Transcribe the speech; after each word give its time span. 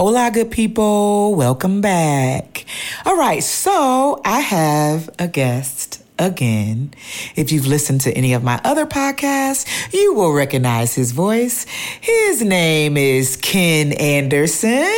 Hola, 0.00 0.30
good 0.32 0.52
people. 0.52 1.34
Welcome 1.34 1.80
back. 1.80 2.64
All 3.04 3.16
right, 3.16 3.42
so 3.42 4.20
I 4.24 4.38
have 4.38 5.10
a 5.18 5.26
guest 5.26 6.04
again. 6.20 6.94
If 7.34 7.50
you've 7.50 7.66
listened 7.66 8.02
to 8.02 8.12
any 8.12 8.32
of 8.32 8.44
my 8.44 8.60
other 8.62 8.86
podcasts, 8.86 9.66
you 9.92 10.14
will 10.14 10.32
recognize 10.32 10.94
his 10.94 11.10
voice. 11.10 11.66
His 12.00 12.44
name 12.44 12.96
is 12.96 13.36
Ken 13.38 13.92
Anderson. 13.92 14.94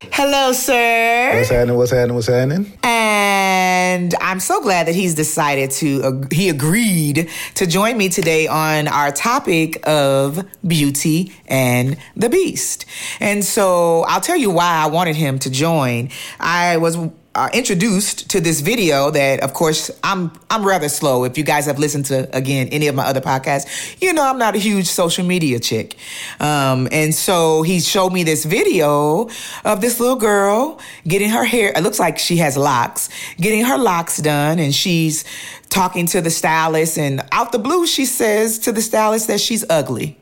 Hello, 0.00 0.52
sir. 0.52 1.32
What's 1.34 1.48
happening? 1.48 1.76
What's 1.76 1.90
happening? 1.90 2.14
What's 2.14 2.28
happening? 2.28 2.78
And 2.84 4.14
I'm 4.20 4.38
so 4.38 4.62
glad 4.62 4.86
that 4.86 4.94
he's 4.94 5.16
decided 5.16 5.72
to, 5.72 6.02
uh, 6.04 6.26
he 6.30 6.48
agreed 6.48 7.28
to 7.54 7.66
join 7.66 7.96
me 7.96 8.08
today 8.08 8.46
on 8.46 8.86
our 8.86 9.10
topic 9.10 9.80
of 9.88 10.46
Beauty 10.64 11.32
and 11.48 11.96
the 12.14 12.28
Beast. 12.28 12.84
And 13.18 13.44
so 13.44 14.02
I'll 14.02 14.20
tell 14.20 14.36
you 14.36 14.50
why 14.50 14.84
I 14.84 14.86
wanted 14.86 15.16
him 15.16 15.40
to 15.40 15.50
join. 15.50 16.10
I 16.38 16.76
was 16.76 16.96
uh, 17.38 17.48
introduced 17.52 18.28
to 18.30 18.40
this 18.40 18.60
video 18.60 19.12
that 19.12 19.40
of 19.40 19.54
course 19.54 19.92
I'm 20.02 20.32
I'm 20.50 20.66
rather 20.66 20.88
slow. 20.88 21.22
If 21.22 21.38
you 21.38 21.44
guys 21.44 21.66
have 21.66 21.78
listened 21.78 22.06
to 22.06 22.28
again 22.36 22.68
any 22.68 22.88
of 22.88 22.96
my 22.96 23.04
other 23.04 23.20
podcasts 23.20 23.96
you 24.02 24.12
know 24.12 24.28
I'm 24.28 24.38
not 24.38 24.56
a 24.56 24.58
huge 24.58 24.86
social 24.86 25.24
media 25.24 25.60
chick. 25.60 25.96
Um, 26.40 26.88
and 26.90 27.14
so 27.14 27.62
he 27.62 27.78
showed 27.80 28.12
me 28.12 28.24
this 28.24 28.44
video 28.44 29.30
of 29.64 29.80
this 29.80 30.00
little 30.00 30.16
girl 30.16 30.80
getting 31.06 31.30
her 31.30 31.44
hair 31.44 31.72
it 31.76 31.82
looks 31.82 32.00
like 32.00 32.18
she 32.18 32.38
has 32.38 32.56
locks 32.56 33.08
getting 33.36 33.64
her 33.64 33.78
locks 33.78 34.16
done 34.18 34.58
and 34.58 34.74
she's 34.74 35.24
talking 35.68 36.06
to 36.06 36.20
the 36.20 36.30
stylist 36.30 36.98
and 36.98 37.22
out 37.30 37.52
the 37.52 37.58
blue 37.58 37.86
she 37.86 38.04
says 38.04 38.58
to 38.58 38.72
the 38.72 38.82
stylist 38.82 39.28
that 39.28 39.40
she's 39.40 39.64
ugly. 39.70 40.16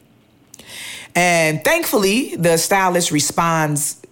And 1.15 1.65
thankfully 1.65 2.37
the 2.37 2.59
stylist 2.59 3.11
responds 3.11 4.06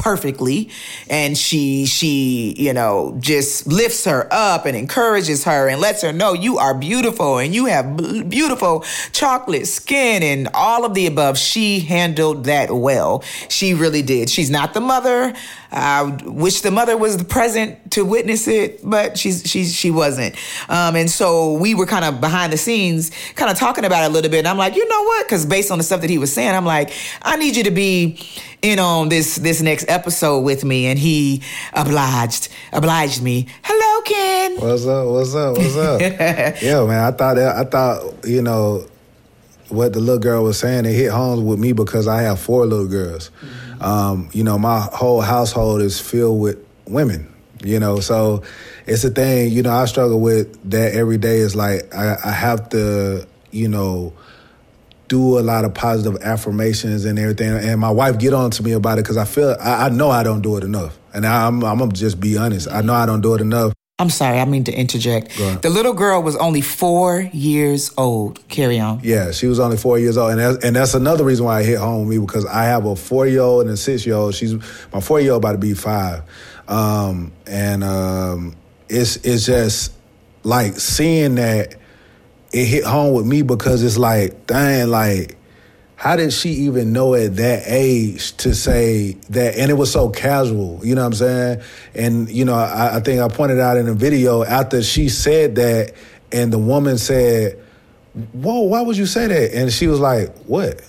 perfectly. 0.00 0.70
And 1.08 1.38
she 1.38 1.86
she 1.86 2.54
you 2.58 2.72
know 2.72 3.16
just 3.20 3.66
lifts 3.66 4.04
her 4.06 4.26
up 4.32 4.66
and 4.66 4.76
encourages 4.76 5.44
her 5.44 5.68
and 5.68 5.80
lets 5.80 6.02
her 6.02 6.12
know 6.12 6.32
you 6.32 6.58
are 6.58 6.74
beautiful 6.74 7.38
and 7.38 7.54
you 7.54 7.66
have 7.66 7.96
beautiful 8.28 8.84
chocolate 9.12 9.66
skin 9.66 10.22
and 10.22 10.48
all 10.54 10.84
of 10.84 10.94
the 10.94 11.06
above. 11.06 11.38
She 11.38 11.80
handled 11.80 12.44
that 12.44 12.72
well. 12.72 13.22
She 13.48 13.74
really 13.74 14.02
did. 14.02 14.30
She's 14.30 14.50
not 14.50 14.74
the 14.74 14.80
mother 14.80 15.34
I 15.72 16.02
wish 16.24 16.62
the 16.62 16.70
mother 16.70 16.96
was 16.96 17.22
present 17.22 17.92
to 17.92 18.04
witness 18.04 18.48
it, 18.48 18.80
but 18.82 19.16
she's 19.16 19.42
she's 19.48 19.72
she 19.74 19.90
wasn't. 19.90 20.34
Um, 20.68 20.96
and 20.96 21.08
so 21.08 21.54
we 21.54 21.74
were 21.74 21.86
kind 21.86 22.04
of 22.04 22.20
behind 22.20 22.52
the 22.52 22.56
scenes, 22.56 23.10
kind 23.36 23.50
of 23.50 23.56
talking 23.56 23.84
about 23.84 24.02
it 24.02 24.06
a 24.06 24.12
little 24.12 24.30
bit. 24.30 24.40
And 24.40 24.48
I'm 24.48 24.58
like, 24.58 24.74
you 24.74 24.88
know 24.88 25.02
what? 25.04 25.26
Because 25.26 25.46
based 25.46 25.70
on 25.70 25.78
the 25.78 25.84
stuff 25.84 26.00
that 26.00 26.10
he 26.10 26.18
was 26.18 26.32
saying, 26.32 26.54
I'm 26.54 26.64
like, 26.64 26.92
I 27.22 27.36
need 27.36 27.56
you 27.56 27.64
to 27.64 27.70
be 27.70 28.20
in 28.62 28.78
on 28.78 29.08
this 29.08 29.36
this 29.36 29.62
next 29.62 29.88
episode 29.88 30.40
with 30.40 30.64
me. 30.64 30.86
And 30.86 30.98
he 30.98 31.42
obliged 31.72 32.48
obliged 32.72 33.22
me. 33.22 33.46
Hello, 33.62 34.02
Ken. 34.02 34.56
What's 34.56 34.86
up? 34.86 35.06
What's 35.06 35.34
up? 35.34 35.56
What's 35.56 35.76
up? 35.76 36.00
yeah, 36.62 36.84
man. 36.84 37.04
I 37.04 37.10
thought 37.12 37.34
that, 37.34 37.56
I 37.56 37.64
thought 37.64 38.26
you 38.26 38.42
know 38.42 38.86
what 39.68 39.92
the 39.92 40.00
little 40.00 40.18
girl 40.18 40.42
was 40.42 40.58
saying. 40.58 40.84
It 40.84 40.94
hit 40.94 41.12
home 41.12 41.44
with 41.46 41.60
me 41.60 41.72
because 41.72 42.08
I 42.08 42.22
have 42.22 42.40
four 42.40 42.66
little 42.66 42.88
girls. 42.88 43.30
Mm-hmm. 43.40 43.69
Um, 43.80 44.28
you 44.32 44.44
know, 44.44 44.58
my 44.58 44.80
whole 44.92 45.20
household 45.20 45.82
is 45.82 46.00
filled 46.00 46.40
with 46.40 46.58
women. 46.86 47.26
You 47.62 47.78
know, 47.78 48.00
so 48.00 48.42
it's 48.86 49.04
a 49.04 49.10
thing. 49.10 49.52
You 49.52 49.62
know, 49.62 49.70
I 49.70 49.84
struggle 49.84 50.20
with 50.20 50.70
that 50.70 50.94
every 50.94 51.18
day. 51.18 51.38
Is 51.38 51.54
like 51.54 51.94
I, 51.94 52.16
I 52.24 52.30
have 52.30 52.70
to, 52.70 53.26
you 53.50 53.68
know, 53.68 54.14
do 55.10 55.38
a 55.38 55.42
lot 55.42 55.64
of 55.64 55.74
positive 55.74 56.22
affirmations 56.22 57.04
and 57.04 57.18
everything. 57.18 57.50
And 57.50 57.80
my 57.80 57.90
wife 57.90 58.18
get 58.18 58.32
on 58.32 58.52
to 58.52 58.62
me 58.62 58.72
about 58.72 58.98
it 58.98 59.02
because 59.02 59.16
I 59.16 59.24
feel 59.24 59.56
I, 59.60 59.86
I, 59.86 59.88
know 59.88 60.08
I 60.08 60.22
don't 60.22 60.40
do 60.40 60.56
it 60.56 60.62
enough. 60.62 60.96
And 61.12 61.26
I'm, 61.26 61.64
I'm 61.64 61.78
gonna 61.78 61.92
just 61.92 62.20
be 62.20 62.38
honest. 62.38 62.70
I 62.70 62.80
know 62.80 62.94
I 62.94 63.06
don't 63.06 63.20
do 63.20 63.34
it 63.34 63.40
enough. 63.40 63.74
I'm 64.00 64.08
sorry, 64.08 64.40
I 64.40 64.46
mean 64.46 64.64
to 64.64 64.72
interject. 64.72 65.36
The 65.36 65.68
little 65.68 65.92
girl 65.92 66.22
was 66.22 66.34
only 66.36 66.62
four 66.62 67.20
years 67.32 67.92
old. 67.98 68.48
Carry 68.48 68.80
on. 68.80 69.00
Yeah, 69.02 69.30
she 69.30 69.46
was 69.46 69.60
only 69.60 69.76
four 69.76 69.98
years 69.98 70.16
old, 70.16 70.30
and 70.30 70.40
that's, 70.40 70.64
and 70.64 70.74
that's 70.74 70.94
another 70.94 71.22
reason 71.22 71.44
why 71.44 71.58
I 71.58 71.62
hit 71.64 71.78
home 71.78 72.06
with 72.06 72.16
me 72.16 72.24
because 72.24 72.46
I 72.46 72.64
have 72.64 72.86
a 72.86 72.96
four 72.96 73.26
year 73.26 73.42
old 73.42 73.66
and 73.66 73.70
a 73.70 73.76
six 73.76 74.06
year 74.06 74.14
old. 74.14 74.34
She's 74.34 74.54
my 74.90 75.00
four 75.00 75.20
year 75.20 75.32
old 75.32 75.42
about 75.42 75.52
to 75.52 75.58
be 75.58 75.74
five, 75.74 76.22
um, 76.66 77.30
and 77.46 77.84
um, 77.84 78.56
it's 78.88 79.16
it's 79.16 79.44
just 79.44 79.92
like 80.44 80.80
seeing 80.80 81.34
that 81.34 81.76
it 82.52 82.64
hit 82.64 82.84
home 82.84 83.12
with 83.12 83.26
me 83.26 83.42
because 83.42 83.82
it's 83.82 83.98
like, 83.98 84.46
dang, 84.46 84.88
like 84.88 85.36
how 86.00 86.16
did 86.16 86.32
she 86.32 86.48
even 86.48 86.94
know 86.94 87.14
at 87.14 87.36
that 87.36 87.64
age 87.66 88.34
to 88.38 88.54
say 88.54 89.18
that? 89.28 89.58
And 89.58 89.70
it 89.70 89.74
was 89.74 89.92
so 89.92 90.08
casual, 90.08 90.80
you 90.82 90.94
know 90.94 91.02
what 91.02 91.08
I'm 91.08 91.12
saying? 91.12 91.62
And, 91.94 92.30
you 92.30 92.46
know, 92.46 92.54
I, 92.54 92.96
I 92.96 93.00
think 93.00 93.20
I 93.20 93.28
pointed 93.28 93.60
out 93.60 93.76
in 93.76 93.84
the 93.84 93.92
video 93.92 94.42
after 94.42 94.82
she 94.82 95.10
said 95.10 95.56
that, 95.56 95.92
and 96.32 96.50
the 96.50 96.58
woman 96.58 96.96
said, 96.96 97.62
Whoa, 98.32 98.60
why 98.60 98.80
would 98.80 98.96
you 98.96 99.04
say 99.04 99.26
that? 99.26 99.54
And 99.54 99.70
she 99.70 99.88
was 99.88 100.00
like, 100.00 100.34
What? 100.44 100.80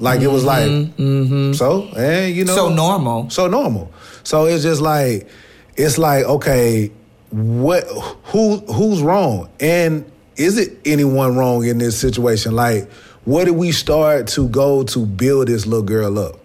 Like 0.00 0.18
mm-hmm, 0.18 0.28
it 0.28 0.32
was 0.32 0.44
like, 0.44 0.66
mm-hmm. 0.66 1.52
so, 1.52 1.84
and 1.96 2.34
you 2.34 2.44
know, 2.44 2.56
so 2.56 2.74
normal, 2.74 3.30
so 3.30 3.46
normal. 3.46 3.92
So 4.24 4.46
it's 4.46 4.64
just 4.64 4.80
like, 4.80 5.28
it's 5.76 5.96
like, 5.96 6.24
okay, 6.24 6.90
what, 7.30 7.84
who, 8.24 8.56
who's 8.56 9.00
wrong, 9.00 9.48
and 9.60 10.10
is 10.34 10.58
it 10.58 10.76
anyone 10.84 11.36
wrong 11.36 11.64
in 11.64 11.78
this 11.78 11.96
situation? 11.96 12.56
Like, 12.56 12.90
where 13.24 13.44
did 13.44 13.52
we 13.52 13.72
start 13.72 14.28
to 14.28 14.48
go 14.48 14.84
to 14.84 15.06
build 15.06 15.48
this 15.48 15.66
little 15.66 15.84
girl 15.84 16.18
up? 16.18 16.38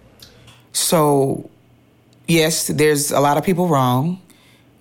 So, 0.72 1.50
yes, 2.26 2.68
there's 2.68 3.10
a 3.10 3.20
lot 3.20 3.36
of 3.36 3.44
people 3.44 3.68
wrong. 3.68 4.20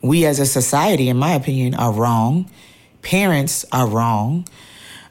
We 0.02 0.26
as 0.26 0.40
a 0.40 0.46
society, 0.46 1.10
in 1.10 1.18
my 1.18 1.34
opinion, 1.34 1.76
are 1.76 1.92
wrong. 1.92 2.50
Parents 3.02 3.66
are 3.72 3.88
wrong. 3.88 4.48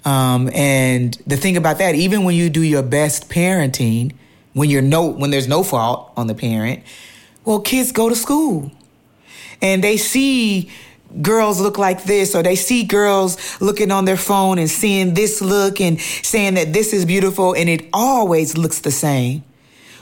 Um, 0.04 0.48
and 0.54 1.14
the 1.26 1.36
thing 1.36 1.56
about 1.56 1.78
that, 1.78 1.94
even 1.94 2.24
when 2.24 2.34
you 2.34 2.48
do 2.48 2.62
your 2.62 2.82
best 2.82 3.28
parenting, 3.28 4.14
when 4.54 4.70
you're 4.70 4.82
no 4.82 5.06
when 5.06 5.30
there's 5.30 5.48
no 5.48 5.62
fault 5.62 6.12
on 6.16 6.26
the 6.26 6.34
parent, 6.34 6.82
well, 7.44 7.60
kids 7.60 7.92
go 7.92 8.08
to 8.08 8.16
school 8.16 8.70
and 9.60 9.84
they 9.84 9.96
see 9.96 10.70
girls 11.22 11.60
look 11.60 11.78
like 11.78 12.04
this 12.04 12.34
or 12.34 12.42
they 12.42 12.56
see 12.56 12.84
girls 12.84 13.60
looking 13.60 13.90
on 13.90 14.04
their 14.04 14.16
phone 14.16 14.58
and 14.58 14.68
seeing 14.68 15.14
this 15.14 15.40
look 15.40 15.80
and 15.80 16.00
saying 16.00 16.54
that 16.54 16.72
this 16.72 16.92
is 16.92 17.04
beautiful 17.04 17.54
and 17.54 17.68
it 17.68 17.88
always 17.92 18.56
looks 18.56 18.80
the 18.80 18.90
same. 18.90 19.44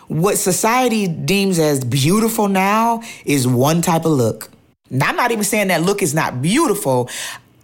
What 0.08 0.36
society 0.36 1.08
deems 1.08 1.58
as 1.58 1.84
beautiful 1.84 2.48
now 2.48 3.02
is 3.24 3.46
one 3.46 3.82
type 3.82 4.04
of 4.04 4.12
look. 4.12 4.50
Now, 4.88 5.08
I'm 5.08 5.16
not 5.16 5.32
even 5.32 5.42
saying 5.42 5.68
that 5.68 5.82
look 5.82 6.00
is 6.00 6.14
not 6.14 6.40
beautiful. 6.40 7.10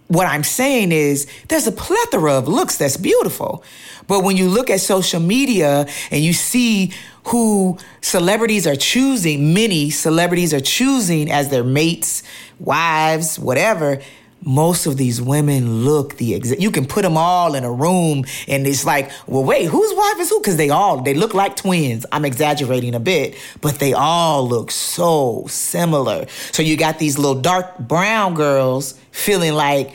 What 0.07 0.27
I'm 0.27 0.43
saying 0.43 0.91
is 0.91 1.27
there's 1.47 1.67
a 1.67 1.71
plethora 1.71 2.33
of 2.33 2.47
looks 2.47 2.77
that's 2.77 2.97
beautiful. 2.97 3.63
But 4.07 4.23
when 4.23 4.37
you 4.37 4.49
look 4.49 4.69
at 4.69 4.81
social 4.81 5.19
media 5.19 5.87
and 6.11 6.23
you 6.23 6.33
see 6.33 6.93
who 7.25 7.77
celebrities 8.01 8.67
are 8.67 8.75
choosing, 8.75 9.53
many 9.53 9.89
celebrities 9.89 10.53
are 10.53 10.59
choosing 10.59 11.31
as 11.31 11.49
their 11.49 11.63
mates, 11.63 12.21
wives, 12.59 13.39
whatever, 13.39 14.01
most 14.45 14.85
of 14.85 14.97
these 14.97 15.21
women 15.21 15.83
look 15.83 16.17
the 16.17 16.33
exact. 16.33 16.61
You 16.61 16.71
can 16.71 16.85
put 16.85 17.03
them 17.03 17.17
all 17.17 17.55
in 17.55 17.63
a 17.63 17.71
room, 17.71 18.25
and 18.47 18.67
it's 18.67 18.85
like, 18.85 19.11
well, 19.27 19.43
wait, 19.43 19.65
whose 19.65 19.93
wife 19.95 20.19
is 20.19 20.29
who? 20.29 20.39
Because 20.39 20.57
they 20.57 20.69
all 20.69 21.01
they 21.01 21.13
look 21.13 21.33
like 21.33 21.55
twins. 21.55 22.05
I'm 22.11 22.25
exaggerating 22.25 22.95
a 22.95 22.99
bit, 22.99 23.35
but 23.61 23.79
they 23.79 23.93
all 23.93 24.47
look 24.47 24.71
so 24.71 25.45
similar. 25.47 26.25
So 26.51 26.63
you 26.63 26.77
got 26.77 26.99
these 26.99 27.17
little 27.17 27.39
dark 27.41 27.77
brown 27.79 28.33
girls 28.33 28.99
feeling 29.11 29.53
like 29.53 29.93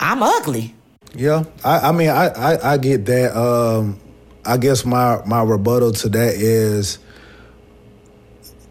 I'm 0.00 0.22
ugly. 0.22 0.74
Yeah, 1.14 1.44
I, 1.64 1.88
I 1.88 1.92
mean, 1.92 2.10
I, 2.10 2.26
I, 2.28 2.72
I 2.72 2.76
get 2.76 3.06
that. 3.06 3.36
Um, 3.36 3.98
I 4.44 4.56
guess 4.58 4.84
my 4.84 5.22
my 5.24 5.42
rebuttal 5.42 5.92
to 5.92 6.08
that 6.10 6.34
is 6.34 6.98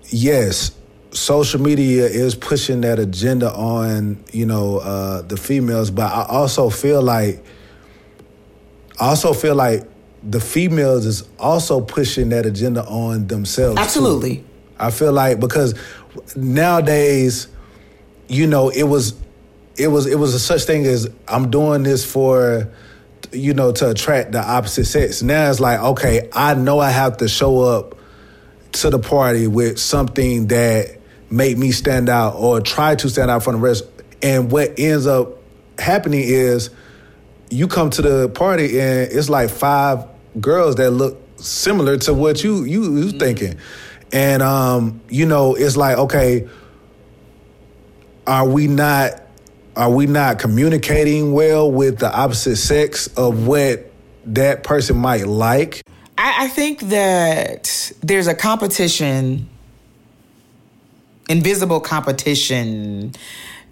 yes, 0.05 0.71
social 1.15 1.61
media 1.61 2.05
is 2.05 2.35
pushing 2.35 2.81
that 2.81 2.99
agenda 2.99 3.51
on 3.53 4.23
you 4.31 4.45
know 4.45 4.77
uh, 4.77 5.21
the 5.21 5.37
females, 5.37 5.89
but 5.89 6.11
I 6.11 6.25
also 6.29 6.69
feel 6.69 7.01
like 7.01 7.43
I 8.99 9.09
also 9.09 9.33
feel 9.33 9.55
like 9.55 9.83
the 10.23 10.39
females 10.39 11.05
is 11.05 11.27
also 11.39 11.81
pushing 11.81 12.29
that 12.29 12.45
agenda 12.45 12.83
on 12.85 13.27
themselves. 13.27 13.79
Absolutely. 13.79 14.37
Too. 14.37 14.45
I 14.79 14.91
feel 14.91 15.13
like 15.13 15.39
because 15.39 15.75
nowadays, 16.35 17.47
you 18.27 18.47
know, 18.47 18.69
it 18.69 18.83
was 18.83 19.15
it 19.77 19.87
was 19.87 20.05
it 20.05 20.19
was 20.19 20.33
a 20.33 20.39
such 20.39 20.63
thing 20.63 20.85
as 20.85 21.09
I'm 21.27 21.49
doing 21.49 21.83
this 21.83 22.09
for 22.09 22.69
you 23.31 23.53
know 23.53 23.71
to 23.73 23.91
attract 23.91 24.33
the 24.33 24.41
opposite 24.41 24.85
sex. 24.85 25.21
Now 25.21 25.49
it's 25.49 25.59
like 25.59 25.79
okay, 25.79 26.29
I 26.33 26.55
know 26.55 26.79
I 26.79 26.89
have 26.89 27.17
to 27.17 27.27
show 27.27 27.61
up 27.61 27.95
to 28.73 28.89
the 28.89 28.99
party 28.99 29.47
with 29.47 29.79
something 29.79 30.47
that 30.47 30.94
make 31.29 31.57
me 31.57 31.71
stand 31.71 32.09
out 32.09 32.35
or 32.35 32.61
try 32.61 32.95
to 32.95 33.09
stand 33.09 33.31
out 33.31 33.43
from 33.43 33.55
the 33.55 33.61
rest. 33.61 33.85
And 34.21 34.51
what 34.51 34.79
ends 34.79 35.07
up 35.07 35.37
happening 35.77 36.23
is 36.23 36.69
you 37.49 37.67
come 37.67 37.89
to 37.91 38.01
the 38.01 38.29
party 38.29 38.79
and 38.79 39.11
it's 39.11 39.29
like 39.29 39.49
five 39.49 40.05
girls 40.39 40.75
that 40.75 40.91
look 40.91 41.21
similar 41.37 41.97
to 41.97 42.13
what 42.13 42.43
you 42.43 42.63
you, 42.63 42.83
you 42.83 43.05
mm-hmm. 43.05 43.19
thinking. 43.19 43.57
And 44.11 44.41
um, 44.41 45.01
you 45.09 45.25
know, 45.25 45.55
it's 45.55 45.77
like, 45.77 45.97
okay, 45.97 46.47
are 48.27 48.47
we 48.47 48.67
not 48.67 49.21
are 49.75 49.89
we 49.89 50.07
not 50.07 50.39
communicating 50.39 51.33
well 51.33 51.69
with 51.69 51.99
the 51.99 52.13
opposite 52.13 52.55
sex 52.55 53.07
of 53.17 53.45
what 53.45 53.91
that 54.25 54.63
person 54.63 54.97
might 54.97 55.27
like? 55.27 55.81
I, 56.17 56.45
I 56.45 56.47
think 56.47 56.79
that 56.81 57.91
there's 58.01 58.27
a 58.27 58.35
competition, 58.35 59.49
invisible 61.29 61.79
competition 61.79 63.13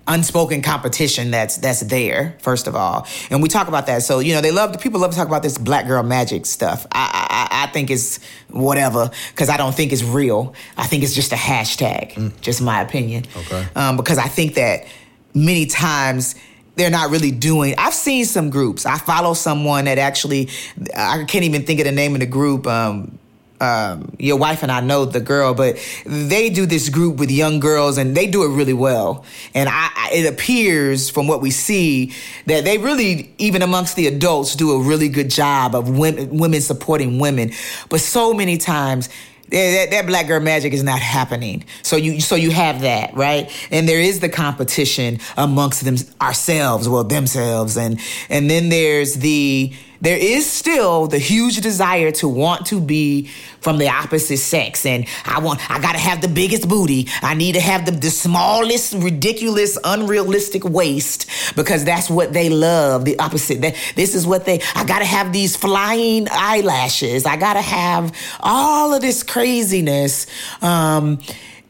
unspoken 0.07 0.61
competition 0.61 1.31
that's 1.31 1.57
that's 1.57 1.81
there 1.81 2.35
first 2.39 2.67
of 2.67 2.75
all. 2.75 3.07
And 3.29 3.41
we 3.41 3.47
talk 3.47 3.67
about 3.67 3.87
that. 3.87 4.03
So 4.03 4.19
you 4.19 4.33
know 4.33 4.41
they 4.41 4.51
love 4.51 4.77
people 4.79 4.99
love 4.99 5.11
to 5.11 5.17
talk 5.17 5.27
about 5.27 5.43
this 5.43 5.57
black 5.57 5.87
girl 5.87 6.03
magic 6.03 6.45
stuff. 6.45 6.85
I 6.91 7.47
i, 7.51 7.63
I 7.63 7.67
think 7.67 7.89
it's 7.89 8.19
whatever 8.49 9.09
because 9.31 9.49
i 9.49 9.57
don't 9.57 9.73
think 9.73 9.93
it's 9.93 10.03
real. 10.03 10.53
I 10.77 10.87
think 10.87 11.03
it's 11.03 11.15
just 11.15 11.31
a 11.31 11.37
hashtag 11.37 12.13
mm. 12.13 12.41
just 12.41 12.61
my 12.61 12.81
opinion. 12.81 13.25
Okay. 13.35 13.65
Um, 13.75 13.95
because 13.97 14.17
i 14.17 14.27
think 14.27 14.55
that 14.55 14.85
many 15.33 15.65
times 15.65 16.35
they're 16.75 16.89
not 16.89 17.09
really 17.09 17.31
doing 17.31 17.75
i've 17.77 17.93
seen 17.93 18.25
some 18.25 18.49
groups. 18.49 18.85
I 18.85 18.97
follow 18.97 19.33
someone 19.33 19.85
that 19.85 19.99
actually 19.99 20.49
i 20.97 21.23
can't 21.23 21.45
even 21.45 21.65
think 21.65 21.79
of 21.79 21.85
the 21.85 21.93
name 21.93 22.13
of 22.13 22.19
the 22.19 22.25
group 22.25 22.67
um, 22.67 23.19
um, 23.63 24.13
your 24.19 24.37
wife 24.37 24.61
and 24.61 24.71
I 24.71 24.81
know 24.81 25.05
the 25.05 25.21
girl, 25.21 25.53
but 25.53 25.77
they 26.05 26.49
do 26.49 26.65
this 26.65 26.89
group 26.89 27.17
with 27.17 27.31
young 27.31 27.59
girls 27.59 27.97
and 27.97 28.15
they 28.15 28.27
do 28.27 28.43
it 28.43 28.55
really 28.55 28.73
well. 28.73 29.23
And 29.53 29.69
I, 29.69 29.89
I, 29.95 30.09
it 30.13 30.31
appears 30.31 31.09
from 31.09 31.27
what 31.27 31.41
we 31.41 31.49
see 31.49 32.13
that 32.45 32.65
they 32.65 32.77
really, 32.77 33.33
even 33.37 33.61
amongst 33.61 33.95
the 33.95 34.07
adults, 34.07 34.55
do 34.55 34.71
a 34.71 34.83
really 34.83 35.07
good 35.07 35.29
job 35.29 35.75
of 35.75 35.97
women, 35.97 36.37
women 36.37 36.59
supporting 36.59 37.19
women. 37.19 37.51
But 37.87 38.01
so 38.01 38.33
many 38.33 38.57
times, 38.57 39.07
that, 39.49 39.91
that, 39.91 40.07
black 40.07 40.27
girl 40.27 40.39
magic 40.39 40.73
is 40.73 40.83
not 40.83 40.99
happening. 40.99 41.63
So 41.83 41.95
you 41.95 42.21
so 42.21 42.35
you 42.35 42.49
have 42.49 42.81
that 42.81 43.13
right, 43.13 43.51
and 43.69 43.87
there 43.87 43.99
is 43.99 44.19
the 44.19 44.29
competition 44.29 45.19
amongst 45.37 45.85
them 45.85 45.95
ourselves, 46.19 46.89
well 46.89 47.03
themselves, 47.03 47.77
and 47.77 47.99
and 48.29 48.49
then 48.49 48.69
there's 48.69 49.15
the 49.15 49.73
there 50.03 50.17
is 50.17 50.49
still 50.49 51.07
the 51.07 51.17
huge 51.17 51.61
desire 51.61 52.11
to 52.11 52.27
want 52.27 52.65
to 52.65 52.81
be 52.81 53.27
from 53.61 53.77
the 53.77 53.87
opposite 53.87 54.37
sex. 54.37 54.85
And 54.85 55.07
I 55.23 55.39
want, 55.39 55.61
I 55.71 55.79
gotta 55.79 55.97
have 55.97 56.21
the 56.21 56.27
biggest 56.27 56.67
booty. 56.67 57.07
I 57.21 57.35
need 57.35 57.53
to 57.53 57.61
have 57.61 57.85
the, 57.85 57.91
the 57.91 58.09
smallest, 58.09 58.95
ridiculous, 58.95 59.79
unrealistic 59.81 60.65
waist 60.65 61.29
because 61.55 61.85
that's 61.85 62.09
what 62.09 62.33
they 62.33 62.49
love. 62.49 63.05
The 63.05 63.17
opposite. 63.17 63.61
That, 63.61 63.75
this 63.95 64.13
is 64.13 64.27
what 64.27 64.43
they, 64.43 64.59
I 64.75 64.83
gotta 64.83 65.05
have 65.05 65.31
these 65.31 65.55
flying 65.55 66.27
eyelashes. 66.29 67.25
I 67.25 67.37
gotta 67.37 67.61
have 67.61 68.13
all 68.41 68.93
of 68.93 69.01
this 69.01 69.23
craziness. 69.23 70.27
Um, 70.61 71.19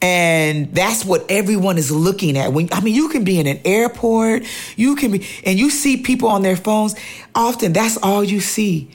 and 0.04 0.76
that's 0.76 1.06
what 1.06 1.26
everyone 1.30 1.78
is 1.78 1.90
looking 1.90 2.38
at. 2.38 2.52
When 2.52 2.68
I 2.74 2.82
mean, 2.82 2.94
you 2.94 3.08
can 3.08 3.24
be 3.24 3.40
in 3.40 3.48
an 3.48 3.62
airport, 3.64 4.44
you 4.76 4.98
can 4.98 5.12
be, 5.14 5.26
and 5.46 5.58
you 5.58 5.70
see 5.70 5.96
people 5.96 6.28
on 6.28 6.42
their 6.42 6.58
phones. 6.58 6.94
Often, 7.34 7.72
that's 7.72 7.96
all 8.04 8.22
you 8.22 8.42
see. 8.42 8.92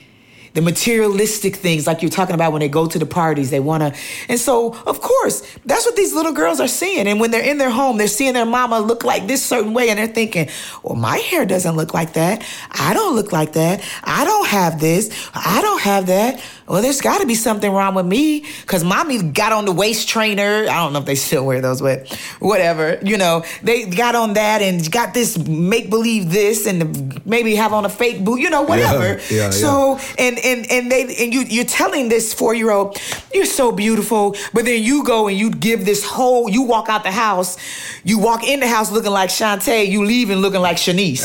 The 0.53 0.61
materialistic 0.61 1.55
things 1.55 1.87
like 1.87 2.01
you're 2.01 2.11
talking 2.11 2.35
about 2.35 2.51
when 2.51 2.59
they 2.59 2.69
go 2.69 2.85
to 2.87 2.99
the 2.99 3.05
parties 3.05 3.49
they 3.51 3.59
want 3.59 3.83
to 3.83 3.99
and 4.27 4.39
so 4.39 4.73
of 4.87 4.99
course 4.99 5.41
that's 5.63 5.85
what 5.85 5.95
these 5.95 6.11
little 6.11 6.31
girls 6.31 6.59
are 6.59 6.67
seeing. 6.67 7.07
And 7.07 7.19
when 7.19 7.29
they're 7.29 7.47
in 7.47 7.59
their 7.59 7.69
home 7.69 7.97
they're 7.97 8.07
seeing 8.07 8.33
their 8.33 8.47
mama 8.47 8.79
look 8.79 9.03
like 9.03 9.27
this 9.27 9.45
certain 9.45 9.75
way 9.75 9.89
and 9.89 9.99
they're 9.99 10.07
thinking 10.07 10.49
well 10.81 10.95
my 10.95 11.17
hair 11.17 11.45
doesn't 11.45 11.75
look 11.75 11.93
like 11.93 12.13
that. 12.13 12.43
I 12.71 12.95
don't 12.95 13.15
look 13.15 13.31
like 13.31 13.53
that. 13.53 13.87
I 14.03 14.25
don't 14.25 14.47
have 14.47 14.79
this. 14.79 15.29
I 15.35 15.61
don't 15.61 15.81
have 15.81 16.07
that 16.07 16.41
well 16.69 16.81
there's 16.81 17.01
got 17.01 17.19
to 17.19 17.27
be 17.27 17.35
something 17.35 17.71
wrong 17.71 17.95
with 17.95 18.05
me 18.05 18.45
because 18.61 18.83
mommy 18.83 19.21
got 19.21 19.51
on 19.51 19.65
the 19.65 19.71
waist 19.71 20.07
trainer 20.07 20.65
i 20.69 20.77
don't 20.77 20.93
know 20.93 20.99
if 20.99 21.05
they 21.05 21.15
still 21.15 21.45
wear 21.45 21.59
those 21.59 21.81
but 21.81 22.07
whatever 22.39 22.99
you 23.03 23.17
know 23.17 23.43
they 23.63 23.85
got 23.85 24.15
on 24.15 24.33
that 24.33 24.61
and 24.61 24.91
got 24.91 25.13
this 25.13 25.37
make 25.47 25.89
believe 25.89 26.31
this 26.31 26.65
and 26.65 27.25
maybe 27.25 27.55
have 27.55 27.73
on 27.73 27.85
a 27.85 27.89
fake 27.89 28.23
boot 28.23 28.39
you 28.39 28.49
know 28.49 28.61
whatever 28.61 29.19
yeah, 29.29 29.45
yeah, 29.45 29.49
so 29.49 29.97
yeah. 29.97 30.03
and 30.19 30.39
and 30.39 30.71
and 30.71 30.91
they 30.91 31.01
and 31.19 31.33
you 31.33 31.41
you're 31.41 31.65
telling 31.65 32.09
this 32.09 32.33
four 32.33 32.53
year 32.53 32.71
old 32.71 32.97
you're 33.33 33.45
so 33.45 33.71
beautiful, 33.71 34.35
but 34.53 34.65
then 34.65 34.83
you 34.83 35.03
go 35.03 35.27
and 35.27 35.37
you 35.37 35.51
give 35.51 35.85
this 35.85 36.05
whole 36.05 36.49
you 36.49 36.63
walk 36.63 36.89
out 36.89 37.03
the 37.03 37.11
house, 37.11 37.57
you 38.03 38.19
walk 38.19 38.43
in 38.43 38.59
the 38.59 38.67
house 38.67 38.91
looking 38.91 39.11
like 39.11 39.29
Shantae, 39.29 39.87
you 39.87 40.03
leaving 40.03 40.37
looking 40.37 40.61
like 40.61 40.77
Shanice. 40.77 41.23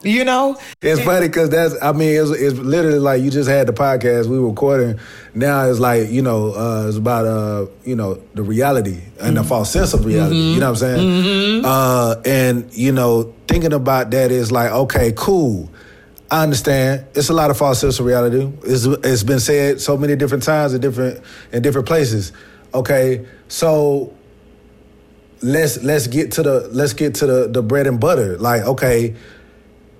you 0.04 0.24
know, 0.24 0.58
it's 0.82 1.02
funny 1.02 1.28
because 1.28 1.50
that's 1.50 1.74
I 1.82 1.92
mean 1.92 2.20
it's, 2.20 2.30
it's 2.30 2.58
literally 2.58 2.98
like 2.98 3.22
you 3.22 3.30
just 3.30 3.48
had 3.48 3.66
the 3.66 3.72
podcast 3.72 4.05
we 4.28 4.38
were 4.38 4.48
recording. 4.48 4.98
Now 5.34 5.64
it's 5.68 5.80
like 5.80 6.10
you 6.10 6.22
know 6.22 6.54
uh, 6.54 6.86
it's 6.88 6.96
about 6.96 7.26
uh 7.26 7.66
you 7.84 7.96
know 7.96 8.22
the 8.34 8.42
reality 8.42 9.00
and 9.18 9.18
mm-hmm. 9.18 9.34
the 9.34 9.44
false 9.44 9.72
sense 9.72 9.94
of 9.94 10.04
reality. 10.04 10.36
Mm-hmm. 10.36 10.54
You 10.54 10.60
know 10.60 10.72
what 10.72 10.82
I'm 10.82 10.96
saying? 10.96 11.08
Mm-hmm. 11.08 11.64
Uh, 11.64 12.14
and 12.24 12.74
you 12.74 12.92
know 12.92 13.34
thinking 13.48 13.72
about 13.72 14.10
that 14.10 14.30
is 14.30 14.50
like 14.50 14.70
okay 14.70 15.12
cool 15.16 15.70
I 16.30 16.42
understand. 16.42 17.06
It's 17.14 17.28
a 17.28 17.32
lot 17.32 17.50
of 17.50 17.56
false 17.56 17.80
sense 17.80 18.00
of 18.00 18.06
reality. 18.06 18.50
It's, 18.64 18.84
it's 18.84 19.22
been 19.22 19.38
said 19.38 19.80
so 19.80 19.96
many 19.96 20.16
different 20.16 20.42
times 20.42 20.74
in 20.74 20.80
different 20.80 21.22
in 21.52 21.62
different 21.62 21.86
places. 21.86 22.32
Okay, 22.74 23.24
so 23.48 24.12
let's 25.42 25.82
let's 25.84 26.08
get 26.08 26.32
to 26.32 26.42
the 26.42 26.68
let's 26.72 26.94
get 26.94 27.14
to 27.16 27.26
the 27.26 27.48
the 27.48 27.62
bread 27.62 27.86
and 27.86 28.00
butter. 28.00 28.36
Like, 28.38 28.62
okay, 28.62 29.14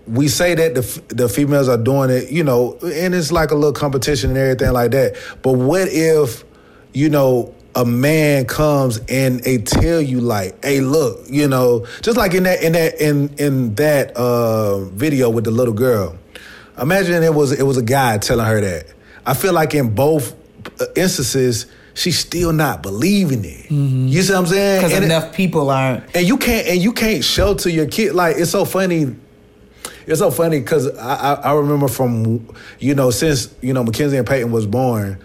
we 0.07 0.29
say 0.29 0.55
that 0.55 0.75
the 0.75 1.15
the 1.15 1.29
females 1.29 1.69
are 1.69 1.77
doing 1.77 2.11
it, 2.11 2.31
you 2.31 2.45
know, 2.45 2.79
and 2.83 3.15
it's 3.15 3.33
like 3.33 3.51
a 3.51 3.55
little 3.55 3.73
competition 3.73 4.31
and 4.31 4.39
everything 4.39 4.73
like 4.73 4.93
that. 4.93 5.17
But 5.43 5.53
what 5.53 5.89
if, 5.89 6.45
you 6.93 7.09
know, 7.09 7.55
a 7.75 7.85
man 7.85 8.47
comes 8.47 8.99
and 9.09 9.41
they 9.41 9.59
tell 9.59 10.01
you 10.01 10.21
like, 10.21 10.65
"Hey, 10.65 10.81
look, 10.81 11.21
you 11.29 11.47
know," 11.47 11.87
just 12.03 12.17
like 12.17 12.35
in 12.35 12.45
that 12.45 12.63
in 12.63 12.73
that 12.73 13.01
in 13.01 13.29
in 13.39 13.75
that 13.75 14.17
uh, 14.17 14.81
video 14.85 15.29
with 15.29 15.45
the 15.45 15.51
little 15.51 15.75
girl. 15.75 16.17
Imagine 16.81 17.23
it 17.23 17.35
was 17.35 17.53
it 17.53 17.65
was 17.65 17.77
a 17.77 17.83
guy 17.83 18.19
telling 18.19 18.47
her 18.47 18.61
that. 18.61 18.87
I 19.25 19.35
feel 19.35 19.53
like 19.53 19.75
in 19.75 19.95
both 19.95 20.35
uh, 20.81 20.87
instances, 20.95 21.67
she's 21.95 22.19
still 22.19 22.53
not 22.53 22.83
believing 22.83 23.45
it. 23.45 23.67
Mm-hmm. 23.67 24.09
You 24.09 24.23
see 24.23 24.33
what 24.33 24.39
I'm 24.39 24.47
saying? 24.47 24.85
Because 24.85 25.05
enough 25.05 25.25
it, 25.25 25.35
people 25.35 25.71
aren't. 25.71 26.15
And 26.15 26.27
you 26.27 26.37
can't 26.37 26.67
and 26.69 26.81
you 26.81 26.93
can't 26.93 27.25
shelter 27.25 27.69
your 27.69 27.87
kid. 27.87 28.15
Like 28.15 28.37
it's 28.37 28.51
so 28.53 28.65
funny. 28.65 29.17
It's 30.07 30.21
so 30.21 30.31
funny 30.31 30.61
because 30.61 30.97
I, 30.99 31.15
I, 31.15 31.33
I 31.35 31.53
remember 31.55 31.89
from 31.89 32.49
you 32.79 32.95
know 32.95 33.11
since 33.11 33.55
you 33.61 33.73
know 33.73 33.85
Mackenzie 33.85 34.17
and 34.17 34.27
Peyton 34.27 34.53
was 34.53 34.67
born 34.67 35.19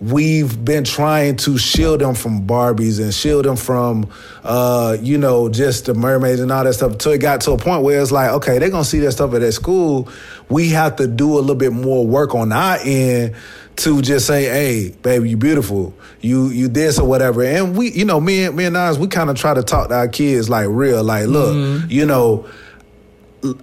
we've 0.00 0.62
been 0.62 0.84
trying 0.84 1.36
to 1.36 1.56
shield 1.56 2.00
them 2.00 2.14
from 2.14 2.46
Barbies 2.46 3.00
and 3.00 3.12
shield 3.14 3.44
them 3.44 3.56
from, 3.56 4.10
uh, 4.44 4.96
you 5.00 5.16
know, 5.16 5.48
just 5.48 5.86
the 5.86 5.94
mermaids 5.94 6.40
and 6.40 6.52
all 6.52 6.64
that 6.64 6.74
stuff 6.74 6.92
until 6.92 7.12
it 7.12 7.18
got 7.18 7.40
to 7.42 7.52
a 7.52 7.58
point 7.58 7.82
where 7.82 8.00
it's 8.00 8.12
like, 8.12 8.30
okay, 8.30 8.58
they're 8.58 8.70
going 8.70 8.84
to 8.84 8.88
see 8.88 8.98
that 9.00 9.12
stuff 9.12 9.32
at 9.34 9.40
that 9.40 9.52
school. 9.52 10.08
We 10.48 10.68
have 10.70 10.96
to 10.96 11.06
do 11.06 11.38
a 11.38 11.40
little 11.40 11.54
bit 11.54 11.72
more 11.72 12.06
work 12.06 12.34
on 12.34 12.52
our 12.52 12.78
end 12.82 13.34
to 13.76 14.02
just 14.02 14.26
say, 14.26 14.44
hey, 14.44 14.90
baby, 15.02 15.30
you 15.30 15.36
beautiful. 15.36 15.94
You 16.20 16.48
you 16.48 16.68
this 16.68 16.98
or 16.98 17.06
whatever. 17.06 17.42
And 17.42 17.76
we, 17.76 17.90
you 17.92 18.04
know, 18.04 18.20
me 18.20 18.44
and 18.44 18.56
me 18.56 18.64
and 18.64 18.74
Nas, 18.74 18.98
we 18.98 19.06
kind 19.06 19.28
of 19.28 19.36
try 19.36 19.52
to 19.54 19.62
talk 19.62 19.88
to 19.88 19.94
our 19.94 20.08
kids 20.08 20.48
like 20.48 20.66
real, 20.68 21.04
like, 21.04 21.26
look, 21.26 21.54
mm-hmm. 21.54 21.90
you 21.90 22.06
know, 22.06 22.48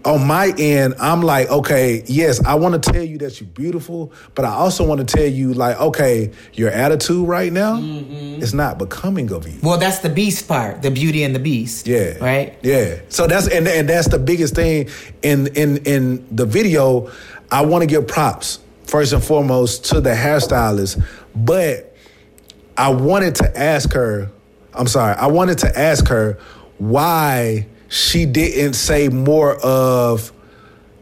on 0.06 0.26
my 0.26 0.54
end, 0.58 0.96
I'm 1.00 1.22
like, 1.22 1.50
okay, 1.50 2.04
yes, 2.06 2.44
I 2.46 2.56
want 2.56 2.82
to 2.82 2.92
tell 2.92 3.04
you 3.04 3.18
that 3.20 3.40
you're 3.40 3.50
beautiful, 3.50 4.12
but 4.36 4.46
I 4.46 4.50
also 4.50 4.86
want 4.86 5.08
to 5.08 5.18
tell 5.18 5.28
you, 5.28 5.54
like, 5.54 5.80
okay, 5.80 6.32
your 6.54 6.70
attitude 6.70 7.28
right 7.28 7.52
now 7.52 7.78
mm-hmm. 7.78 8.42
is 8.42 8.54
not 8.54 8.78
becoming 8.78 9.32
of 9.32 9.48
you. 9.48 9.60
Well, 9.62 9.78
that's 9.78 10.00
the 10.00 10.10
beast 10.10 10.48
part, 10.48 10.82
the 10.82 10.92
beauty 10.92 11.24
and 11.24 11.36
the 11.36 11.40
beast. 11.40 11.88
Yeah. 11.88 12.18
Right? 12.20 12.58
Yeah. 12.62 13.00
So 13.10 13.28
that's 13.28 13.48
and, 13.48 13.68
and 13.68 13.90
that's 13.90 14.08
the 14.08 14.20
biggest 14.20 14.56
thing 14.56 14.90
in 15.22 15.48
in 15.48 15.78
in 15.86 16.28
the 16.36 16.46
video. 16.46 17.12
I 17.52 17.66
want 17.66 17.82
to 17.82 17.88
give 17.88 18.08
props 18.08 18.60
first 18.86 19.14
and 19.14 19.24
foremost 19.24 19.86
to 19.86 20.02
the 20.02 20.12
hairstylist, 20.12 21.04
but 21.36 21.96
I 22.78 22.90
wanted 22.90 23.36
to 23.36 23.60
ask 23.60 23.94
her, 23.94 24.32
I'm 24.74 24.88
sorry, 24.88 25.16
I 25.16 25.28
wanted 25.28 25.60
to 25.60 25.80
ask 25.80 26.08
her 26.08 26.40
why 26.78 27.68
she 27.94 28.26
didn't 28.26 28.74
say 28.74 29.08
more 29.08 29.56
of 29.64 30.34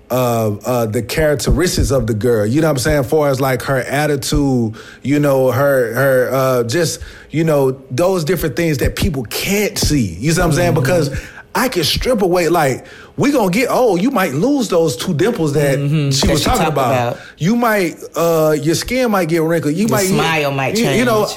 uh, 0.10 0.58
uh, 0.66 0.86
the 0.88 1.02
characteristics 1.02 1.90
of 1.90 2.06
the 2.06 2.14
girl. 2.14 2.46
You 2.46 2.60
know 2.60 2.68
what 2.68 2.72
I'm 2.72 2.80
saying? 2.80 3.00
As 3.00 3.10
far 3.10 3.30
as 3.30 3.40
like 3.40 3.62
her 3.62 3.80
attitude, 3.80 4.76
you 5.02 5.18
know, 5.18 5.52
her 5.52 5.94
her 5.94 6.30
uh, 6.34 6.64
just 6.66 7.00
you 7.30 7.46
know 7.46 7.72
those 7.90 8.26
different 8.26 8.58
things 8.58 8.80
that 8.80 8.98
people 8.98 9.24
can't 9.24 9.78
see. 9.78 10.16
You 10.16 10.34
know 10.34 10.40
what 10.40 10.48
I'm 10.48 10.52
saying? 10.52 10.74
Mm-hmm. 10.74 10.82
Because 10.82 11.30
I 11.56 11.70
can 11.70 11.86
strip 11.86 12.22
away 12.22 12.50
like 12.50 12.86
we 13.16 13.32
gonna 13.32 13.52
get 13.52 13.70
oh 13.72 13.96
you 13.96 14.12
might 14.12 14.34
lose 14.34 14.68
those 14.68 14.98
two 14.98 15.14
dimples 15.14 15.54
that 15.54 15.80
mm-hmm. 15.80 16.10
she 16.10 16.28
was 16.28 16.44
talking 16.44 16.68
about. 16.68 17.14
about. 17.14 17.26
You 17.38 17.56
might 17.56 17.96
uh, 18.18 18.54
your 18.62 18.76
skin 18.76 19.12
might 19.12 19.30
get 19.30 19.44
wrinkled. 19.44 19.76
You 19.76 19.88
might 19.88 20.08
smile 20.08 20.52
might 20.52 20.76
change. 20.76 21.00
You 21.00 21.06
know, 21.06 21.30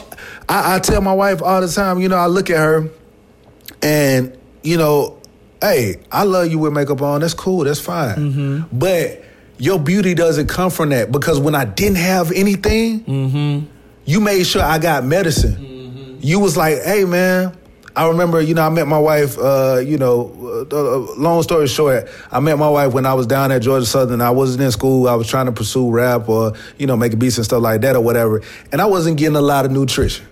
I, 0.48 0.74
I 0.74 0.78
tell 0.80 1.00
my 1.00 1.14
wife 1.14 1.42
all 1.44 1.60
the 1.60 1.68
time. 1.68 2.00
You 2.00 2.08
know, 2.08 2.16
I 2.16 2.26
look 2.26 2.50
at 2.50 2.56
her 2.56 2.90
and 3.82 4.36
you 4.64 4.78
know 4.78 5.20
hey, 5.64 6.00
I 6.12 6.24
love 6.24 6.48
you 6.48 6.58
with 6.58 6.72
makeup 6.72 7.02
on. 7.02 7.20
That's 7.20 7.34
cool. 7.34 7.64
That's 7.64 7.80
fine. 7.80 8.16
Mm-hmm. 8.16 8.78
But 8.78 9.22
your 9.58 9.78
beauty 9.78 10.14
doesn't 10.14 10.48
come 10.48 10.70
from 10.70 10.90
that 10.90 11.12
because 11.12 11.38
when 11.40 11.54
I 11.54 11.64
didn't 11.64 11.98
have 11.98 12.32
anything, 12.32 13.04
mm-hmm. 13.04 13.66
You 14.06 14.20
made 14.20 14.44
sure 14.44 14.62
I 14.62 14.78
got 14.78 15.04
medicine. 15.04 15.54
Mm-hmm. 15.54 16.16
You 16.20 16.40
was 16.40 16.56
like, 16.56 16.82
hey 16.82 17.04
man. 17.04 17.56
I 17.96 18.08
remember, 18.08 18.40
you 18.40 18.54
know, 18.54 18.62
I 18.66 18.70
met 18.70 18.88
my 18.88 18.98
wife. 18.98 19.38
Uh, 19.38 19.76
you 19.76 19.98
know, 19.98 20.66
uh, 20.72 20.76
uh, 20.76 21.14
long 21.16 21.40
story 21.44 21.68
short, 21.68 22.08
I 22.32 22.40
met 22.40 22.58
my 22.58 22.68
wife 22.68 22.92
when 22.92 23.06
I 23.06 23.14
was 23.14 23.24
down 23.24 23.52
at 23.52 23.62
Georgia 23.62 23.86
Southern. 23.86 24.20
I 24.20 24.30
wasn't 24.30 24.64
in 24.64 24.72
school. 24.72 25.08
I 25.08 25.14
was 25.14 25.28
trying 25.28 25.46
to 25.46 25.52
pursue 25.52 25.88
rap 25.88 26.28
or 26.28 26.54
you 26.76 26.88
know 26.88 26.96
making 26.96 27.20
beats 27.20 27.36
and 27.36 27.44
stuff 27.44 27.62
like 27.62 27.82
that 27.82 27.94
or 27.94 28.00
whatever, 28.00 28.42
and 28.72 28.82
I 28.82 28.86
wasn't 28.86 29.16
getting 29.16 29.36
a 29.36 29.40
lot 29.40 29.64
of 29.64 29.70
nutrition. 29.70 30.26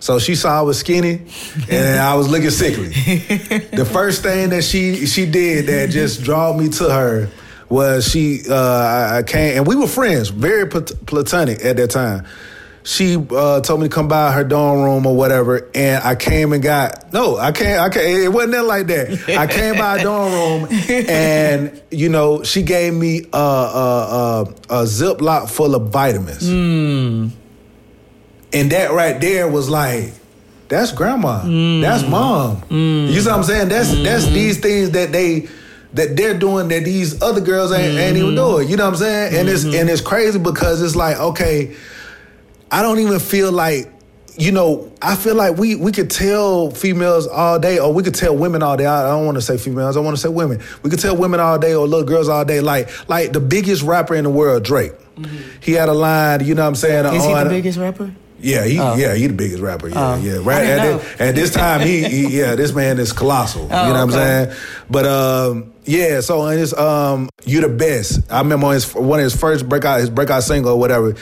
So 0.00 0.18
she 0.18 0.34
saw 0.34 0.58
I 0.58 0.62
was 0.62 0.78
skinny 0.78 1.22
and 1.70 1.98
I 2.00 2.14
was 2.14 2.28
looking 2.28 2.50
sickly. 2.50 2.88
the 3.76 3.84
first 3.90 4.22
thing 4.22 4.50
that 4.50 4.62
she 4.62 5.06
she 5.06 5.26
did 5.26 5.66
that 5.66 5.90
just 5.90 6.22
drew 6.22 6.54
me 6.56 6.68
to 6.70 6.88
her 6.90 7.28
was 7.68 8.08
she 8.10 8.42
uh, 8.48 8.54
I- 8.54 9.18
I 9.18 9.22
came 9.24 9.58
and 9.58 9.66
we 9.66 9.76
were 9.76 9.86
friends, 9.88 10.28
very 10.30 10.66
plat- 10.68 10.92
platonic 11.06 11.64
at 11.64 11.76
that 11.76 11.90
time. 11.90 12.26
She 12.84 13.16
uh, 13.16 13.60
told 13.60 13.80
me 13.82 13.88
to 13.88 13.94
come 13.94 14.08
by 14.08 14.32
her 14.32 14.44
dorm 14.44 14.80
room 14.82 15.04
or 15.04 15.14
whatever, 15.14 15.68
and 15.74 16.02
I 16.02 16.14
came 16.14 16.54
and 16.54 16.62
got 16.62 17.12
no, 17.12 17.36
I 17.36 17.52
can't, 17.52 17.80
I 17.80 17.90
can't. 17.90 18.06
It 18.06 18.28
wasn't 18.30 18.52
that 18.52 18.62
like 18.64 18.86
that. 18.86 19.28
I 19.38 19.46
came 19.46 19.76
by 19.76 19.98
her 19.98 20.04
dorm 20.04 20.32
room, 20.32 20.68
and 21.06 21.82
you 21.90 22.08
know, 22.08 22.42
she 22.44 22.62
gave 22.62 22.94
me 22.94 23.26
a, 23.30 23.36
a, 23.36 23.42
a, 23.42 24.42
a 24.70 24.82
Ziploc 24.84 25.50
full 25.50 25.74
of 25.74 25.90
vitamins. 25.90 26.48
And 28.52 28.72
that 28.72 28.92
right 28.92 29.20
there 29.20 29.48
was 29.48 29.68
like, 29.68 30.12
that's 30.68 30.92
grandma. 30.92 31.38
That's 31.38 32.02
mm. 32.02 32.10
mom. 32.10 32.56
Mm. 32.62 33.08
You 33.08 33.20
see 33.20 33.28
what 33.28 33.38
I'm 33.38 33.44
saying? 33.44 33.68
That's 33.68 33.90
that's 34.02 34.26
mm. 34.26 34.32
these 34.32 34.60
things 34.60 34.90
that 34.90 35.12
they 35.12 35.48
that 35.94 36.16
they're 36.16 36.38
doing 36.38 36.68
that 36.68 36.84
these 36.84 37.20
other 37.22 37.40
girls 37.40 37.72
ain't, 37.72 37.98
ain't 37.98 38.16
even 38.16 38.30
mm-hmm. 38.30 38.36
doing. 38.36 38.68
You 38.68 38.76
know 38.76 38.84
what 38.84 38.94
I'm 38.94 38.98
saying? 38.98 39.34
And 39.34 39.48
it's 39.48 39.64
mm-hmm. 39.64 39.80
and 39.80 39.90
it's 39.90 40.02
crazy 40.02 40.38
because 40.38 40.82
it's 40.82 40.96
like, 40.96 41.18
okay, 41.18 41.74
I 42.70 42.82
don't 42.82 42.98
even 42.98 43.18
feel 43.18 43.50
like 43.52 43.92
you 44.36 44.52
know, 44.52 44.92
I 45.02 45.16
feel 45.16 45.34
like 45.34 45.56
we 45.56 45.74
we 45.74 45.90
could 45.90 46.10
tell 46.10 46.70
females 46.70 47.26
all 47.26 47.58
day, 47.58 47.78
or 47.78 47.92
we 47.92 48.04
could 48.04 48.14
tell 48.14 48.36
women 48.36 48.62
all 48.62 48.76
day. 48.76 48.86
I, 48.86 49.06
I 49.06 49.08
don't 49.08 49.24
want 49.24 49.36
to 49.36 49.42
say 49.42 49.56
females, 49.56 49.96
I 49.96 50.00
want 50.00 50.16
to 50.16 50.20
say 50.20 50.28
women. 50.28 50.60
We 50.82 50.90
could 50.90 51.00
tell 51.00 51.16
women 51.16 51.40
all 51.40 51.58
day, 51.58 51.74
or 51.74 51.86
little 51.88 52.06
girls 52.06 52.28
all 52.28 52.44
day. 52.44 52.60
Like 52.60 53.08
like 53.08 53.32
the 53.32 53.40
biggest 53.40 53.82
rapper 53.82 54.14
in 54.14 54.24
the 54.24 54.30
world, 54.30 54.62
Drake. 54.62 54.92
Mm-hmm. 55.16 55.58
He 55.60 55.72
had 55.72 55.88
a 55.88 55.94
line, 55.94 56.44
you 56.44 56.54
know 56.54 56.62
what 56.62 56.68
I'm 56.68 56.74
saying? 56.76 57.06
Is 57.14 57.24
he 57.24 57.34
the 57.34 57.46
biggest 57.48 57.78
rapper? 57.78 58.14
Yeah, 58.40 58.64
he 58.64 58.74
yeah 58.76 59.14
he 59.14 59.26
the 59.26 59.32
biggest 59.34 59.60
rapper. 59.62 59.88
Yeah, 59.88 59.94
Oh. 60.14 60.16
yeah. 60.16 60.38
Right 60.42 60.64
at, 60.66 60.82
know. 60.84 61.02
at 61.18 61.34
this 61.34 61.52
time, 61.52 61.80
he, 61.80 62.04
he 62.04 62.38
yeah 62.38 62.54
this 62.54 62.72
man 62.74 62.98
is 62.98 63.12
colossal. 63.12 63.62
you 63.62 63.68
know 63.68 63.88
what 63.92 63.96
I'm 63.96 64.08
Oh, 64.08 64.12
saying? 64.12 64.56
But 64.90 65.06
um 65.06 65.72
yeah, 65.84 66.20
so 66.20 66.44
and 66.46 66.60
it's 66.60 66.72
um 66.74 67.28
you 67.44 67.60
the 67.60 67.68
best. 67.68 68.30
I 68.30 68.38
remember 68.40 68.66
on 68.68 68.74
his 68.74 68.94
one 68.94 69.18
of 69.20 69.24
his 69.24 69.34
first 69.36 69.68
breakout 69.68 70.00
his 70.00 70.10
breakout 70.10 70.42
single 70.44 70.72
or 70.72 70.78
whatever. 70.78 71.14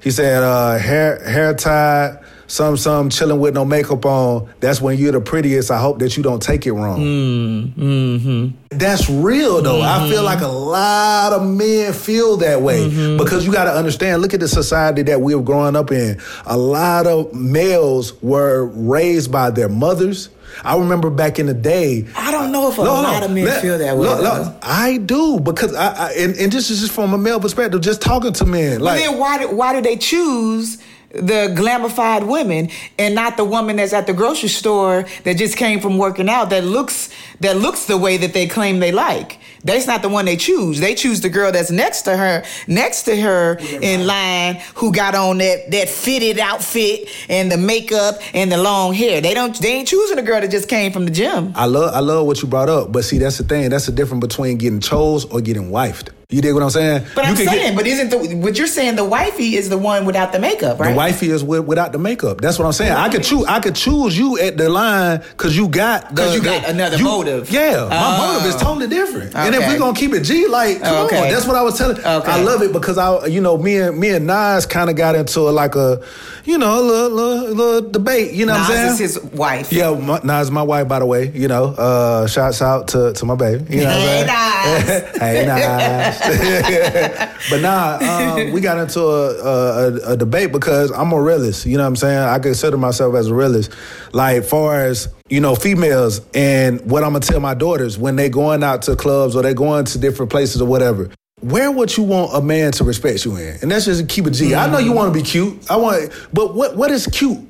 He 0.00 0.10
said 0.10 0.42
uh 0.42 0.78
hair 0.78 1.22
hair 1.28 1.54
tied. 1.54 2.21
Some 2.52 2.76
some 2.76 3.08
chilling 3.08 3.40
with 3.40 3.54
no 3.54 3.64
makeup 3.64 4.04
on. 4.04 4.46
That's 4.60 4.78
when 4.78 4.98
you're 4.98 5.12
the 5.12 5.22
prettiest. 5.22 5.70
I 5.70 5.78
hope 5.78 6.00
that 6.00 6.18
you 6.18 6.22
don't 6.22 6.42
take 6.42 6.66
it 6.66 6.72
wrong. 6.72 7.00
Mm, 7.00 7.72
mm-hmm. 7.72 8.76
That's 8.76 9.08
real 9.08 9.62
though. 9.62 9.80
I 9.80 10.00
mm-hmm. 10.00 10.10
feel 10.10 10.22
like 10.22 10.42
a 10.42 10.48
lot 10.48 11.32
of 11.32 11.46
men 11.48 11.94
feel 11.94 12.36
that 12.36 12.60
way 12.60 12.90
mm-hmm. 12.90 13.16
because 13.16 13.46
you 13.46 13.54
got 13.54 13.64
to 13.64 13.72
understand. 13.72 14.20
Look 14.20 14.34
at 14.34 14.40
the 14.40 14.48
society 14.48 15.00
that 15.00 15.22
we 15.22 15.34
were 15.34 15.42
growing 15.42 15.76
up 15.76 15.90
in. 15.92 16.20
A 16.44 16.58
lot 16.58 17.06
of 17.06 17.32
males 17.32 18.20
were 18.22 18.66
raised 18.66 19.32
by 19.32 19.48
their 19.48 19.70
mothers. 19.70 20.28
I 20.62 20.76
remember 20.76 21.08
back 21.08 21.38
in 21.38 21.46
the 21.46 21.54
day. 21.54 22.06
I 22.14 22.30
don't 22.30 22.52
know 22.52 22.70
if 22.70 22.76
a 22.76 22.84
No, 22.84 22.96
no, 22.96 23.02
lot 23.02 23.22
of 23.22 23.30
men 23.30 23.46
let- 23.46 23.62
feel 23.62 23.78
that 23.78 23.96
way. 23.96 24.06
look, 24.08 24.56
I 24.60 24.98
do 24.98 25.40
because 25.40 25.74
I, 25.74 26.08
I 26.08 26.12
and, 26.18 26.36
and 26.36 26.52
this 26.52 26.68
is 26.68 26.80
just 26.80 26.92
from 26.92 27.14
a 27.14 27.18
male 27.18 27.40
perspective, 27.40 27.80
just 27.80 28.02
talking 28.02 28.34
to 28.34 28.44
men. 28.44 28.80
But 28.80 28.84
Like 28.84 29.00
then 29.00 29.18
why 29.18 29.38
do, 29.38 29.56
why 29.56 29.72
do 29.72 29.80
they 29.80 29.96
choose 29.96 30.76
the 31.12 31.52
glamified 31.54 32.26
women 32.26 32.70
and 32.98 33.14
not 33.14 33.36
the 33.36 33.44
woman 33.44 33.76
that's 33.76 33.92
at 33.92 34.06
the 34.06 34.12
grocery 34.12 34.48
store 34.48 35.04
that 35.24 35.36
just 35.36 35.56
came 35.56 35.80
from 35.80 35.98
working 35.98 36.28
out 36.28 36.50
that 36.50 36.64
looks 36.64 37.10
that 37.40 37.56
looks 37.56 37.86
the 37.86 37.98
way 37.98 38.16
that 38.16 38.32
they 38.32 38.46
claim 38.46 38.80
they 38.80 38.92
like? 38.92 39.38
That's 39.64 39.86
not 39.86 40.02
the 40.02 40.08
one 40.08 40.24
they 40.24 40.36
choose. 40.36 40.80
They 40.80 40.94
choose 40.94 41.20
the 41.20 41.28
girl 41.28 41.52
that's 41.52 41.70
next 41.70 42.02
to 42.02 42.16
her, 42.16 42.44
next 42.66 43.02
to 43.04 43.16
her 43.20 43.58
in 43.60 44.06
line, 44.06 44.60
who 44.74 44.92
got 44.92 45.14
on 45.14 45.38
that 45.38 45.70
that 45.70 45.88
fitted 45.88 46.38
outfit 46.38 47.08
and 47.28 47.50
the 47.50 47.56
makeup 47.56 48.16
and 48.34 48.50
the 48.50 48.58
long 48.58 48.92
hair. 48.92 49.20
They 49.20 49.34
don't. 49.34 49.56
They 49.58 49.72
ain't 49.72 49.88
choosing 49.88 50.18
a 50.18 50.22
girl 50.22 50.40
that 50.40 50.50
just 50.50 50.68
came 50.68 50.92
from 50.92 51.04
the 51.04 51.10
gym. 51.10 51.52
I 51.54 51.66
love 51.66 51.94
I 51.94 52.00
love 52.00 52.26
what 52.26 52.42
you 52.42 52.48
brought 52.48 52.68
up, 52.68 52.90
but 52.90 53.04
see 53.04 53.18
that's 53.18 53.38
the 53.38 53.44
thing. 53.44 53.70
That's 53.70 53.86
the 53.86 53.92
difference 53.92 54.26
between 54.26 54.58
getting 54.58 54.80
chose 54.80 55.24
or 55.26 55.40
getting 55.40 55.70
wifed. 55.70 56.08
You 56.32 56.40
dig 56.42 56.54
what 56.54 56.62
I'm 56.62 56.70
saying? 56.70 57.04
But 57.14 57.24
you 57.24 57.30
I'm 57.30 57.36
saying, 57.36 57.48
get, 57.50 57.76
but 57.76 57.86
isn't 57.86 58.08
the 58.10 58.36
what 58.36 58.56
you're 58.56 58.66
saying? 58.66 58.96
The 58.96 59.04
wifey 59.04 59.56
is 59.56 59.68
the 59.68 59.78
one 59.78 60.06
without 60.06 60.32
the 60.32 60.38
makeup, 60.38 60.80
right? 60.80 60.90
the 60.92 60.96
wifey 60.96 61.30
is 61.30 61.44
with, 61.44 61.66
without 61.66 61.92
the 61.92 61.98
makeup. 61.98 62.40
That's 62.40 62.58
what 62.58 62.64
I'm 62.64 62.72
saying. 62.72 62.92
I 62.92 63.08
could 63.10 63.22
choose. 63.22 63.44
I 63.46 63.60
could 63.60 63.74
choose 63.74 64.16
you 64.16 64.38
at 64.38 64.56
the 64.56 64.68
line 64.68 65.20
because 65.20 65.56
you 65.56 65.68
got 65.68 66.14
'Cause 66.16 66.34
you 66.34 66.40
the- 66.40 66.46
got 66.46 66.68
another 66.68 66.96
you- 66.96 67.04
motive. 67.04 67.50
Yeah, 67.50 67.86
my 67.90 68.16
Oh. 68.18 68.32
motive 68.34 68.48
is 68.48 68.56
totally 68.56 68.86
different. 68.88 69.34
And 69.36 69.54
if 69.54 69.66
we're 69.68 69.78
gonna 69.78 69.92
keep 69.96 70.14
it 70.14 70.20
G, 70.22 70.46
like 70.46 70.82
come 70.82 71.06
Okay. 71.06 71.22
on, 71.22 71.28
that's 71.32 71.46
what 71.46 71.56
I 71.56 71.62
was 71.62 71.76
telling. 71.76 71.98
Okay. 71.98 72.30
I 72.32 72.40
love 72.42 72.62
it 72.62 72.72
because 72.72 72.96
I, 72.98 73.26
you 73.26 73.40
know, 73.40 73.56
me 73.58 73.78
and 73.78 73.98
me 73.98 74.08
and 74.10 74.26
Nas 74.26 74.64
kind 74.66 74.88
of 74.90 74.96
got 74.96 75.14
into 75.14 75.40
like 75.42 75.74
a, 75.76 76.00
you 76.44 76.56
know, 76.58 76.78
a 76.78 76.80
little, 76.80 77.10
little, 77.10 77.54
little 77.54 77.90
debate. 77.90 78.32
You 78.32 78.46
know 78.46 78.54
Nas 78.54 78.68
what 78.68 78.70
I'm 78.70 78.74
saying? 78.76 78.90
Nas 78.92 79.00
is 79.00 79.14
his 79.16 79.24
wife. 79.32 79.72
Yeah, 79.72 79.90
my, 79.94 80.20
Nas 80.24 80.50
my 80.50 80.62
wife, 80.62 80.88
by 80.88 80.98
the 80.98 81.06
way. 81.06 81.30
You 81.34 81.48
know, 81.48 81.66
uh, 81.76 82.26
shouts 82.26 82.62
out 82.62 82.88
to, 82.88 83.12
to 83.12 83.24
my 83.26 83.34
baby. 83.34 83.64
You 83.76 83.84
know 83.84 83.90
Hey, 83.90 84.22
what 84.22 84.30
I'm 84.30 84.86
saying? 84.86 85.04
hey, 85.20 85.46
Nas. 85.46 86.18
but 87.50 87.60
nah, 87.60 87.98
um, 88.00 88.52
we 88.52 88.60
got 88.60 88.78
into 88.78 89.00
a, 89.00 89.34
a, 89.34 89.92
a, 89.92 90.12
a 90.12 90.16
debate 90.16 90.52
because 90.52 90.90
I'm 90.90 91.12
a 91.12 91.20
realist. 91.20 91.66
You 91.66 91.76
know 91.76 91.82
what 91.82 91.88
I'm 91.88 91.96
saying? 91.96 92.18
I 92.18 92.38
consider 92.38 92.76
myself 92.76 93.14
as 93.14 93.26
a 93.28 93.34
realist. 93.34 93.72
Like, 94.12 94.44
far 94.44 94.84
as 94.84 95.08
you 95.28 95.40
know, 95.40 95.54
females 95.54 96.20
and 96.34 96.80
what 96.90 97.02
I'm 97.04 97.12
gonna 97.12 97.20
tell 97.24 97.40
my 97.40 97.54
daughters 97.54 97.98
when 97.98 98.16
they 98.16 98.28
going 98.28 98.62
out 98.62 98.82
to 98.82 98.96
clubs 98.96 99.34
or 99.34 99.42
they 99.42 99.54
going 99.54 99.84
to 99.86 99.98
different 99.98 100.30
places 100.30 100.60
or 100.60 100.66
whatever. 100.66 101.10
Where 101.40 101.72
would 101.72 101.96
you 101.96 102.04
want 102.04 102.34
a 102.34 102.40
man 102.40 102.70
to 102.72 102.84
respect 102.84 103.24
you 103.24 103.36
in? 103.36 103.58
And 103.62 103.70
that's 103.70 103.86
just 103.86 104.08
keep 104.08 104.26
it 104.26 104.30
G. 104.30 104.54
I 104.54 104.70
know 104.70 104.78
you 104.78 104.92
want 104.92 105.12
to 105.12 105.18
be 105.18 105.24
cute. 105.24 105.68
I 105.70 105.76
want, 105.76 106.12
but 106.32 106.54
what 106.54 106.76
what 106.76 106.90
is 106.90 107.06
cute? 107.08 107.40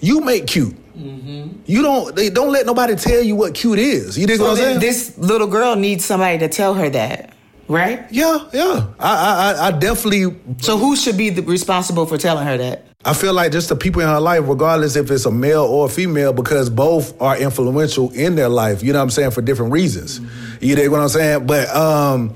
You 0.00 0.20
make 0.20 0.46
cute. 0.46 0.76
You 0.96 1.82
don't. 1.82 2.14
They 2.14 2.30
don't 2.30 2.52
let 2.52 2.66
nobody 2.66 2.94
tell 2.96 3.22
you 3.22 3.34
what 3.34 3.54
cute 3.54 3.78
is. 3.78 4.18
You 4.18 4.26
dig 4.26 4.38
So 4.38 4.44
what 4.44 4.50
I'm 4.52 4.56
saying? 4.56 4.80
this 4.80 5.16
little 5.18 5.46
girl 5.46 5.74
needs 5.76 6.04
somebody 6.04 6.38
to 6.38 6.48
tell 6.48 6.74
her 6.74 6.88
that, 6.90 7.33
right? 7.68 8.04
yeah, 8.10 8.48
yeah. 8.52 8.86
I, 8.98 9.54
I, 9.58 9.66
I- 9.68 9.70
definitely. 9.72 10.36
So 10.58 10.76
who 10.78 10.96
should 10.96 11.16
be 11.16 11.30
the, 11.30 11.42
responsible 11.42 12.06
for 12.06 12.18
telling 12.18 12.46
her 12.46 12.56
that? 12.58 12.86
I 13.06 13.12
feel 13.12 13.34
like 13.34 13.52
just 13.52 13.68
the 13.68 13.76
people 13.76 14.00
in 14.00 14.08
her 14.08 14.20
life, 14.20 14.44
regardless 14.46 14.96
if 14.96 15.10
it's 15.10 15.26
a 15.26 15.30
male 15.30 15.64
or 15.64 15.86
a 15.86 15.88
female, 15.90 16.32
because 16.32 16.70
both 16.70 17.20
are 17.20 17.36
influential 17.36 18.10
in 18.12 18.34
their 18.34 18.48
life. 18.48 18.82
You 18.82 18.92
know 18.94 18.98
what 19.00 19.04
I'm 19.04 19.10
saying 19.10 19.32
for 19.32 19.42
different 19.42 19.72
reasons. 19.72 20.20
You 20.60 20.74
dig 20.74 20.90
what 20.90 21.00
I'm 21.00 21.08
saying? 21.08 21.46
But 21.46 21.68
um, 21.76 22.34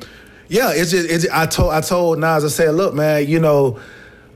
yeah, 0.49 0.73
it's 0.75 0.91
just. 0.91 1.09
It's, 1.11 1.27
I 1.31 1.47
told 1.47 1.73
I 1.73 1.81
told 1.81 2.19
Nas. 2.19 2.45
I 2.45 2.49
said, 2.49 2.75
look, 2.75 2.93
man. 2.95 3.27
You 3.27 3.39
know, 3.41 3.81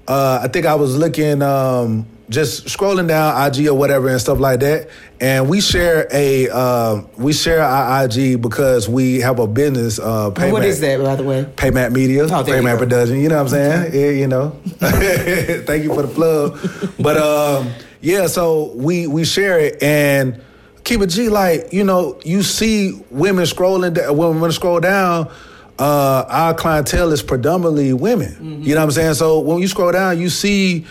uh, 0.08 0.40
I 0.42 0.49
think 0.49 0.64
I 0.64 0.75
was 0.75 0.96
looking. 0.96 1.42
Um, 1.42 2.06
just 2.32 2.66
scrolling 2.66 3.06
down 3.06 3.46
IG 3.46 3.68
or 3.68 3.74
whatever 3.74 4.08
and 4.08 4.20
stuff 4.20 4.40
like 4.40 4.60
that, 4.60 4.88
and 5.20 5.48
we 5.48 5.60
share 5.60 6.08
a 6.12 6.48
um, 6.50 7.08
we 7.16 7.32
share 7.32 7.62
our 7.62 8.04
IG 8.06 8.40
because 8.42 8.88
we 8.88 9.20
have 9.20 9.38
a 9.38 9.46
business. 9.46 9.98
Uh, 9.98 10.30
what 10.50 10.64
is 10.64 10.80
that, 10.80 11.00
by 11.02 11.14
the 11.16 11.22
way? 11.22 11.44
Paymat 11.56 11.92
Media, 11.92 12.24
Oh, 12.24 12.26
Paymat. 12.28 12.78
Production. 12.78 13.18
You 13.20 13.28
know 13.28 13.36
what 13.36 13.42
I'm 13.42 13.48
saying? 13.48 13.94
Yeah, 13.94 14.10
you 14.20 14.26
know. 14.26 14.50
Thank 14.78 15.84
you 15.84 15.94
for 15.94 16.02
the 16.02 16.08
plug. 16.12 16.58
But 16.98 17.16
um, 17.18 17.70
yeah, 18.00 18.26
so 18.26 18.72
we 18.74 19.06
we 19.06 19.24
share 19.24 19.58
it 19.60 19.82
and 19.82 20.40
keep 20.84 21.00
it 21.00 21.08
G. 21.08 21.28
Like 21.28 21.72
you 21.72 21.84
know, 21.84 22.18
you 22.24 22.42
see 22.42 23.00
women 23.10 23.44
scrolling 23.44 23.94
when 24.16 24.34
women 24.34 24.52
scroll 24.52 24.80
down. 24.80 25.30
Uh, 25.78 26.24
our 26.28 26.54
clientele 26.54 27.10
is 27.12 27.22
predominantly 27.22 27.92
women. 27.92 28.62
You 28.62 28.74
know 28.74 28.80
what 28.82 28.84
I'm 28.84 28.90
saying? 28.92 29.14
So 29.14 29.40
when 29.40 29.58
you 29.58 29.66
scroll 29.68 29.90
down, 29.90 30.18
you 30.20 30.28
see 30.28 30.84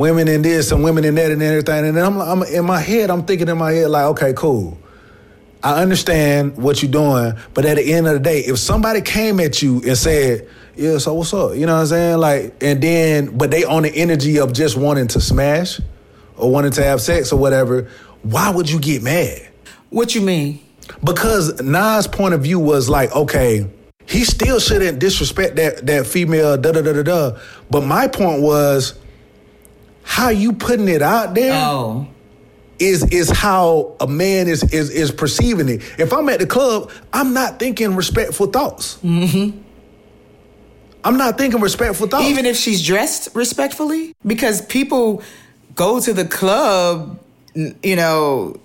women 0.00 0.26
in 0.28 0.40
this 0.42 0.72
and 0.72 0.82
women 0.82 1.04
in 1.04 1.14
that 1.14 1.30
and 1.30 1.42
everything. 1.42 1.84
And 1.84 1.96
then 1.96 2.04
I'm, 2.04 2.18
I'm 2.20 2.42
in 2.44 2.64
my 2.64 2.80
head, 2.80 3.10
I'm 3.10 3.24
thinking 3.24 3.48
in 3.48 3.58
my 3.58 3.70
head 3.70 3.90
like, 3.90 4.06
okay, 4.06 4.32
cool. 4.32 4.78
I 5.62 5.82
understand 5.82 6.56
what 6.56 6.82
you're 6.82 6.90
doing, 6.90 7.34
but 7.52 7.66
at 7.66 7.76
the 7.76 7.92
end 7.92 8.06
of 8.06 8.14
the 8.14 8.18
day, 8.18 8.40
if 8.40 8.58
somebody 8.58 9.02
came 9.02 9.38
at 9.40 9.60
you 9.60 9.82
and 9.86 9.94
said, 9.94 10.48
"Yeah, 10.74 10.96
so 10.96 11.12
what's 11.12 11.34
up?" 11.34 11.54
You 11.54 11.66
know 11.66 11.74
what 11.74 11.80
I'm 11.80 11.86
saying? 11.86 12.16
Like, 12.18 12.54
and 12.62 12.82
then, 12.82 13.36
but 13.36 13.50
they 13.50 13.64
on 13.64 13.82
the 13.82 13.94
energy 13.94 14.38
of 14.38 14.54
just 14.54 14.78
wanting 14.78 15.08
to 15.08 15.20
smash 15.20 15.78
or 16.38 16.50
wanting 16.50 16.70
to 16.72 16.82
have 16.82 17.02
sex 17.02 17.30
or 17.30 17.38
whatever, 17.38 17.90
why 18.22 18.48
would 18.48 18.70
you 18.70 18.80
get 18.80 19.02
mad? 19.02 19.50
What 19.90 20.14
you 20.14 20.22
mean? 20.22 20.60
Because 21.04 21.60
Nas' 21.60 22.06
point 22.06 22.32
of 22.32 22.42
view 22.42 22.58
was 22.58 22.88
like, 22.88 23.14
okay, 23.14 23.68
he 24.06 24.24
still 24.24 24.60
shouldn't 24.60 24.98
disrespect 24.98 25.56
that 25.56 25.86
that 25.86 26.06
female, 26.06 26.56
da 26.56 26.72
da 26.72 26.80
da 26.80 26.94
da 26.94 27.02
da. 27.02 27.38
But 27.68 27.82
my 27.82 28.08
point 28.08 28.40
was, 28.40 28.98
how 30.10 30.28
you 30.28 30.52
putting 30.52 30.88
it 30.88 31.02
out 31.02 31.34
there 31.34 31.52
Oh, 31.54 32.04
is 32.80 33.04
is 33.12 33.30
how 33.30 33.94
a 34.00 34.08
man 34.08 34.48
is 34.48 34.64
is 34.72 34.90
is 34.90 35.12
perceiving 35.12 35.68
it. 35.68 35.82
If 35.98 36.12
I'm 36.12 36.28
at 36.28 36.40
the 36.40 36.48
club, 36.48 36.90
I'm 37.12 37.32
not 37.32 37.60
thinking 37.60 37.94
respectful 37.94 38.48
thoughts. 38.48 38.98
Mm-hmm. 39.04 39.56
I'm 41.04 41.16
not 41.16 41.38
thinking 41.38 41.60
respectful 41.60 42.08
thoughts. 42.08 42.26
Even 42.26 42.44
if 42.44 42.56
she's 42.56 42.84
dressed 42.84 43.28
respectfully? 43.34 44.12
Because 44.26 44.60
people 44.66 45.22
go 45.76 46.00
to 46.00 46.12
the 46.12 46.24
club, 46.24 47.20
you 47.54 47.94
know, 47.94 48.56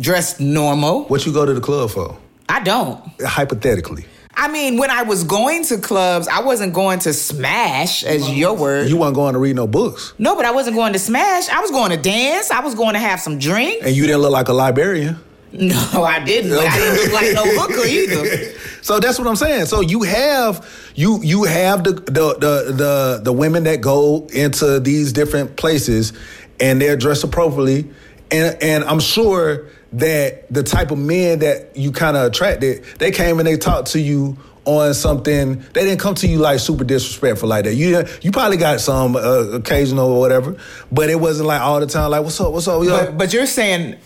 dressed 0.00 0.40
normal. 0.40 1.04
what 1.04 1.26
you 1.26 1.34
go 1.34 1.44
to 1.44 1.52
the 1.52 1.60
club 1.60 1.90
for? 1.90 2.16
I 2.48 2.60
don't. 2.60 2.98
Hypothetically. 3.22 4.06
I 4.40 4.46
mean, 4.46 4.76
when 4.78 4.88
I 4.90 5.02
was 5.02 5.24
going 5.24 5.64
to 5.64 5.78
clubs, 5.78 6.28
I 6.28 6.40
wasn't 6.40 6.72
going 6.72 7.00
to 7.00 7.12
smash, 7.12 8.04
as 8.04 8.30
your 8.30 8.54
word. 8.54 8.88
You 8.88 8.96
weren't 8.96 9.16
going 9.16 9.32
to 9.32 9.38
read 9.40 9.56
no 9.56 9.66
books. 9.66 10.14
no, 10.16 10.36
but 10.36 10.44
I 10.44 10.52
wasn't 10.52 10.76
going 10.76 10.92
to 10.92 10.98
smash. 11.00 11.48
I 11.48 11.60
was 11.60 11.72
going 11.72 11.90
to 11.90 11.96
dance. 11.96 12.50
I 12.52 12.60
was 12.60 12.76
going 12.76 12.92
to 12.94 13.00
have 13.00 13.18
some 13.20 13.38
drink. 13.40 13.82
And 13.84 13.96
you 13.96 14.06
didn't 14.06 14.20
look 14.22 14.30
like 14.30 14.48
a 14.48 14.52
librarian. 14.54 15.18
No, 15.50 16.04
I 16.04 16.22
didn't. 16.22 16.52
I 16.52 16.76
didn't 16.76 17.04
look 17.04 17.12
like 17.14 17.32
no 17.32 17.42
hooker 17.44 17.86
either. 17.86 18.52
So 18.82 19.00
that's 19.00 19.18
what 19.18 19.26
I'm 19.26 19.36
saying. 19.36 19.66
So 19.66 19.80
you 19.80 20.02
have 20.02 20.66
you 20.94 21.20
you 21.22 21.44
have 21.44 21.84
the 21.84 21.92
the 21.92 22.34
the 22.38 22.72
the, 22.72 23.20
the 23.24 23.32
women 23.32 23.64
that 23.64 23.80
go 23.80 24.26
into 24.32 24.78
these 24.78 25.12
different 25.12 25.56
places 25.56 26.12
and 26.60 26.80
they're 26.80 26.96
dressed 26.96 27.24
appropriately. 27.24 27.90
And 28.30 28.56
and 28.62 28.84
I'm 28.84 29.00
sure 29.00 29.66
that 29.92 30.52
the 30.52 30.62
type 30.62 30.90
of 30.90 30.98
men 30.98 31.40
that 31.40 31.76
you 31.76 31.92
kind 31.92 32.16
of 32.16 32.24
attracted, 32.24 32.84
they 32.98 33.10
came 33.10 33.38
and 33.38 33.46
they 33.46 33.56
talked 33.56 33.92
to 33.92 34.00
you 34.00 34.36
on 34.64 34.92
something. 34.92 35.60
They 35.72 35.84
didn't 35.84 36.00
come 36.00 36.14
to 36.16 36.28
you 36.28 36.38
like 36.38 36.60
super 36.60 36.84
disrespectful 36.84 37.48
like 37.48 37.64
that. 37.64 37.74
You 37.74 38.04
you 38.20 38.30
probably 38.30 38.58
got 38.58 38.80
some 38.80 39.16
uh, 39.16 39.20
occasional 39.54 40.12
or 40.12 40.20
whatever, 40.20 40.56
but 40.92 41.08
it 41.08 41.16
wasn't 41.16 41.48
like 41.48 41.60
all 41.60 41.80
the 41.80 41.86
time. 41.86 42.10
Like 42.10 42.22
what's 42.22 42.40
up? 42.40 42.52
What's 42.52 42.68
up? 42.68 42.82
But 42.84 43.18
but 43.18 43.32
you're 43.32 43.46
saying 43.46 43.96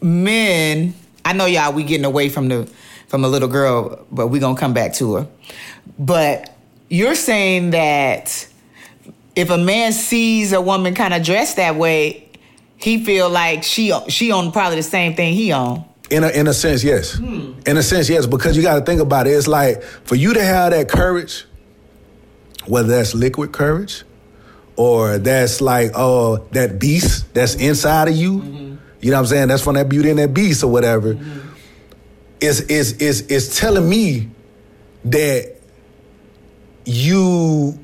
men. 0.00 0.94
I 1.24 1.32
know 1.32 1.46
y'all. 1.46 1.72
We 1.72 1.84
getting 1.84 2.04
away 2.04 2.28
from 2.28 2.48
the 2.48 2.68
from 3.08 3.24
a 3.24 3.28
little 3.28 3.48
girl, 3.48 4.04
but 4.10 4.28
we 4.28 4.40
gonna 4.40 4.58
come 4.58 4.74
back 4.74 4.94
to 4.94 5.14
her. 5.14 5.28
But 5.98 6.52
you're 6.88 7.14
saying 7.14 7.70
that 7.70 8.48
if 9.36 9.50
a 9.50 9.58
man 9.58 9.92
sees 9.92 10.52
a 10.52 10.60
woman 10.60 10.94
kind 10.94 11.14
of 11.14 11.22
dressed 11.22 11.56
that 11.56 11.76
way, 11.76 12.25
he 12.86 13.02
feel 13.02 13.28
like 13.28 13.64
she 13.64 13.92
she 14.08 14.30
on 14.30 14.52
probably 14.52 14.76
the 14.76 14.82
same 14.84 15.16
thing 15.16 15.34
he 15.34 15.50
on. 15.50 15.84
In 16.08 16.22
a, 16.22 16.28
in 16.28 16.46
a 16.46 16.54
sense, 16.54 16.84
yes. 16.84 17.14
Hmm. 17.14 17.54
In 17.66 17.76
a 17.76 17.82
sense, 17.82 18.08
yes, 18.08 18.26
because 18.26 18.56
you 18.56 18.62
got 18.62 18.78
to 18.78 18.84
think 18.84 19.00
about 19.00 19.26
it. 19.26 19.30
It's 19.30 19.48
like 19.48 19.82
for 19.82 20.14
you 20.14 20.32
to 20.34 20.40
have 20.40 20.70
that 20.70 20.88
courage, 20.88 21.46
whether 22.66 22.86
that's 22.86 23.12
liquid 23.12 23.50
courage 23.50 24.04
or 24.76 25.18
that's 25.18 25.60
like 25.60 25.90
oh 25.96 26.46
that 26.52 26.78
beast 26.78 27.34
that's 27.34 27.56
inside 27.56 28.06
of 28.06 28.14
you. 28.14 28.38
Mm-hmm. 28.38 28.76
You 29.00 29.10
know 29.10 29.16
what 29.16 29.20
I'm 29.22 29.26
saying? 29.26 29.48
That's 29.48 29.64
from 29.64 29.74
that 29.74 29.88
beauty 29.88 30.10
and 30.10 30.20
that 30.20 30.32
beast 30.32 30.62
or 30.62 30.70
whatever. 30.70 31.14
Mm-hmm. 31.14 31.40
Is 32.40 32.60
is 32.60 32.92
is 32.98 33.22
is 33.22 33.58
telling 33.58 33.88
me 33.88 34.30
that 35.06 35.56
you 36.84 37.80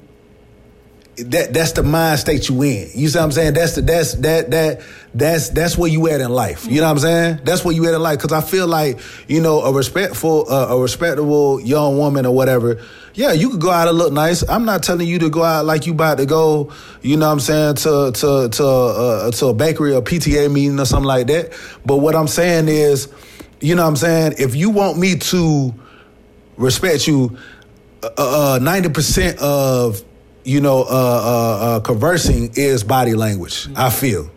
that 1.17 1.53
that's 1.53 1.73
the 1.73 1.83
mind 1.83 2.19
state 2.19 2.49
you 2.49 2.63
in. 2.63 2.89
You 2.95 3.09
see 3.09 3.19
what 3.19 3.25
I'm 3.25 3.33
saying? 3.33 3.55
That's 3.55 3.75
the 3.75 3.83
that's 3.83 4.15
that 4.15 4.51
that 4.51 4.81
that's 5.15 5.51
that's 5.51 5.77
where 5.77 5.91
you 5.91 6.09
at 6.09 6.23
in 6.23 6.31
life. 6.31 6.67
You 6.67 6.81
know 6.81 6.87
what 6.87 6.93
I'm 6.93 6.99
saying? 7.01 7.41
That's 7.45 7.65
where 7.65 7.75
you 7.75 7.87
at 7.87 7.95
in 7.95 8.01
life. 8.01 8.19
Because 8.19 8.33
I 8.33 8.41
feel 8.41 8.67
like 8.67 8.99
you 9.29 9.41
know 9.43 9.61
a 9.61 9.73
respectful, 9.73 10.51
uh, 10.51 10.69
a 10.69 10.81
respectable 10.81 11.61
young 11.61 11.99
woman 11.99 12.25
or 12.25 12.35
whatever. 12.35 12.81
Yeah, 13.15 13.33
you 13.33 13.51
could 13.51 13.61
go 13.61 13.71
out 13.71 13.89
and 13.89 13.99
look 13.99 14.11
nice. 14.11 14.43
I'm 14.49 14.65
not 14.65 14.83
telling 14.83 15.07
you 15.07 15.19
to 15.19 15.29
go 15.29 15.43
out 15.43 15.67
like 15.67 15.87
you 15.87 15.93
about 15.93 16.17
to 16.17 16.25
go. 16.25 16.73
You 17.03 17.19
know 17.19 17.27
what 17.27 17.33
I'm 17.33 17.41
saying 17.41 17.75
to 17.77 18.13
to 18.13 18.49
to 18.49 18.67
uh, 18.67 19.31
to 19.33 19.47
a 19.49 19.55
bakery 19.55 19.95
or 19.95 20.01
PTA 20.01 20.51
meeting 20.51 20.81
or 20.81 20.87
something 20.87 21.09
like 21.09 21.27
that. 21.27 21.53
But 21.85 21.99
what 21.99 22.17
I'm 22.17 22.29
saying 22.29 22.69
is, 22.69 23.13
you 23.61 23.75
know 23.75 23.83
what 23.83 23.89
I'm 23.89 23.97
saying? 23.97 24.35
If 24.39 24.55
you 24.55 24.71
want 24.71 24.99
me 24.99 25.17
to 25.17 25.75
respect 26.57 27.07
you, 27.07 27.37
uh, 28.17 28.59
ninety 28.63 28.89
percent 28.89 29.39
of 29.41 30.03
you 30.45 30.61
know 30.61 30.83
uh, 30.83 30.85
uh, 30.85 31.67
uh, 31.67 31.81
conversing 31.81 32.51
is 32.55 32.85
body 32.85 33.15
language. 33.15 33.69
I 33.77 33.91
feel. 33.91 34.31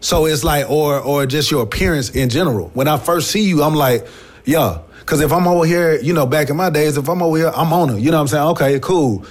So 0.00 0.26
it's 0.26 0.44
like, 0.44 0.70
or 0.70 1.00
or 1.00 1.24
just 1.24 1.50
your 1.50 1.62
appearance 1.62 2.10
in 2.10 2.28
general. 2.28 2.70
When 2.74 2.88
I 2.88 2.98
first 2.98 3.30
see 3.30 3.44
you, 3.48 3.62
I'm 3.62 3.74
like, 3.74 4.06
yeah. 4.44 4.80
Because 5.00 5.20
if 5.20 5.32
I'm 5.32 5.46
over 5.46 5.66
here, 5.66 5.98
you 6.00 6.12
know, 6.14 6.26
back 6.26 6.48
in 6.50 6.56
my 6.56 6.70
days, 6.70 6.96
if 6.96 7.08
I'm 7.08 7.22
over 7.22 7.36
here, 7.36 7.52
I'm 7.54 7.72
on 7.72 7.90
her. 7.90 7.98
You 7.98 8.10
know 8.10 8.16
what 8.16 8.22
I'm 8.22 8.28
saying? 8.28 8.48
Okay, 8.48 8.80
cool. 8.80 9.24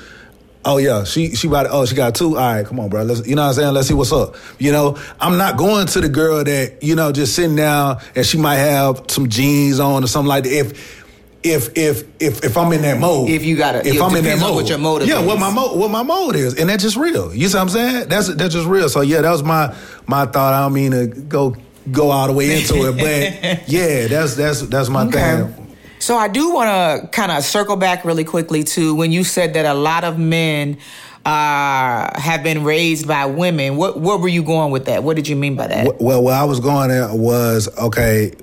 Oh 0.65 0.77
yeah, 0.77 1.03
she 1.03 1.35
she 1.35 1.47
about 1.47 1.67
oh 1.69 1.85
she 1.85 1.93
got 1.93 2.15
two. 2.15 2.37
All 2.37 2.53
right, 2.53 2.65
come 2.65 2.79
on, 2.79 2.89
bro. 2.89 3.03
Let's 3.03 3.27
you 3.27 3.35
know 3.35 3.43
what 3.43 3.49
I'm 3.49 3.53
saying. 3.55 3.73
Let's 3.73 3.87
see 3.87 3.93
what's 3.93 4.13
up. 4.13 4.35
You 4.59 4.71
know, 4.71 4.97
I'm 5.19 5.37
not 5.37 5.57
going 5.57 5.87
to 5.87 6.01
the 6.01 6.09
girl 6.09 6.43
that 6.43 6.81
you 6.81 6.95
know 6.95 7.11
just 7.11 7.35
sitting 7.35 7.55
down 7.55 7.99
and 8.15 8.25
she 8.25 8.37
might 8.37 8.55
have 8.55 9.03
some 9.09 9.29
jeans 9.29 9.79
on 9.79 10.03
or 10.03 10.07
something 10.07 10.29
like 10.29 10.45
that. 10.45 10.53
If 10.53 11.02
if 11.43 11.77
if 11.77 12.03
if 12.19 12.43
if 12.43 12.57
I'm 12.57 12.71
in 12.73 12.81
that 12.83 12.99
mode, 12.99 13.29
If 13.29 13.43
you 13.43 13.55
gotta- 13.57 13.87
if 13.87 14.01
I'm 14.01 14.15
in 14.15 14.23
that 14.23 14.39
mode, 14.39 14.55
what 14.55 14.69
your 14.69 14.77
motive 14.77 15.07
yeah, 15.07 15.19
what 15.19 15.35
is. 15.35 15.39
my 15.41 15.51
mode, 15.51 15.77
what 15.77 15.91
my 15.91 16.03
mode 16.03 16.35
is, 16.35 16.55
and 16.55 16.69
that's 16.69 16.83
just 16.83 16.95
real. 16.95 17.33
You 17.33 17.47
see 17.49 17.55
what 17.57 17.61
I'm 17.63 17.69
saying? 17.69 18.07
That's 18.09 18.33
that's 18.35 18.53
just 18.53 18.67
real. 18.67 18.89
So 18.89 19.01
yeah, 19.01 19.21
that 19.21 19.31
was 19.31 19.43
my 19.43 19.75
my 20.07 20.25
thought. 20.25 20.53
I 20.53 20.61
don't 20.61 20.73
mean 20.73 20.91
to 20.91 21.07
go 21.07 21.55
go 21.91 22.11
all 22.11 22.27
the 22.27 22.33
way 22.33 22.57
into 22.61 22.87
it, 22.87 22.93
but 22.97 23.67
yeah, 23.69 24.07
that's 24.07 24.35
that's 24.35 24.61
that's 24.61 24.89
my 24.89 25.05
thing. 25.07 25.53
So 25.99 26.17
I 26.17 26.27
do 26.27 26.53
want 26.53 26.67
to 27.03 27.07
kind 27.09 27.31
of 27.31 27.43
circle 27.45 27.77
back 27.77 28.03
really 28.03 28.25
quickly 28.25 28.63
to 28.65 28.93
when 28.95 29.11
you 29.13 29.23
said 29.23 29.53
that 29.53 29.65
a 29.65 29.73
lot 29.73 30.03
of 30.03 30.17
men 30.19 30.77
uh, 31.25 32.19
have 32.19 32.43
been 32.43 32.63
raised 32.65 33.07
by 33.07 33.25
women. 33.25 33.77
What 33.77 33.99
what 33.99 34.19
were 34.19 34.27
you 34.27 34.43
going 34.43 34.71
with 34.71 34.85
that? 34.85 35.03
What 35.03 35.15
did 35.15 35.27
you 35.27 35.35
mean 35.37 35.55
by 35.55 35.67
that? 35.67 36.01
Well, 36.01 36.21
where 36.23 36.35
I 36.35 36.43
was 36.43 36.59
going 36.59 36.91
at 36.91 37.11
was 37.13 37.69
okay. 37.77 38.33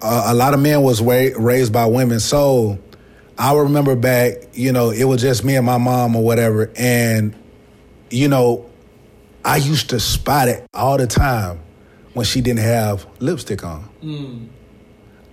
Uh, 0.00 0.24
a 0.26 0.34
lot 0.34 0.54
of 0.54 0.60
men 0.60 0.82
was 0.82 1.02
wa- 1.02 1.30
raised 1.36 1.72
by 1.72 1.86
women, 1.86 2.20
so 2.20 2.78
I 3.36 3.54
remember 3.56 3.96
back. 3.96 4.34
You 4.52 4.72
know, 4.72 4.90
it 4.90 5.04
was 5.04 5.20
just 5.20 5.44
me 5.44 5.56
and 5.56 5.66
my 5.66 5.78
mom 5.78 6.14
or 6.16 6.22
whatever, 6.24 6.70
and 6.76 7.34
you 8.10 8.28
know, 8.28 8.68
I 9.44 9.56
used 9.56 9.90
to 9.90 10.00
spot 10.00 10.48
it 10.48 10.64
all 10.72 10.96
the 10.98 11.06
time 11.06 11.60
when 12.14 12.24
she 12.24 12.40
didn't 12.40 12.60
have 12.60 13.06
lipstick 13.20 13.64
on. 13.64 13.88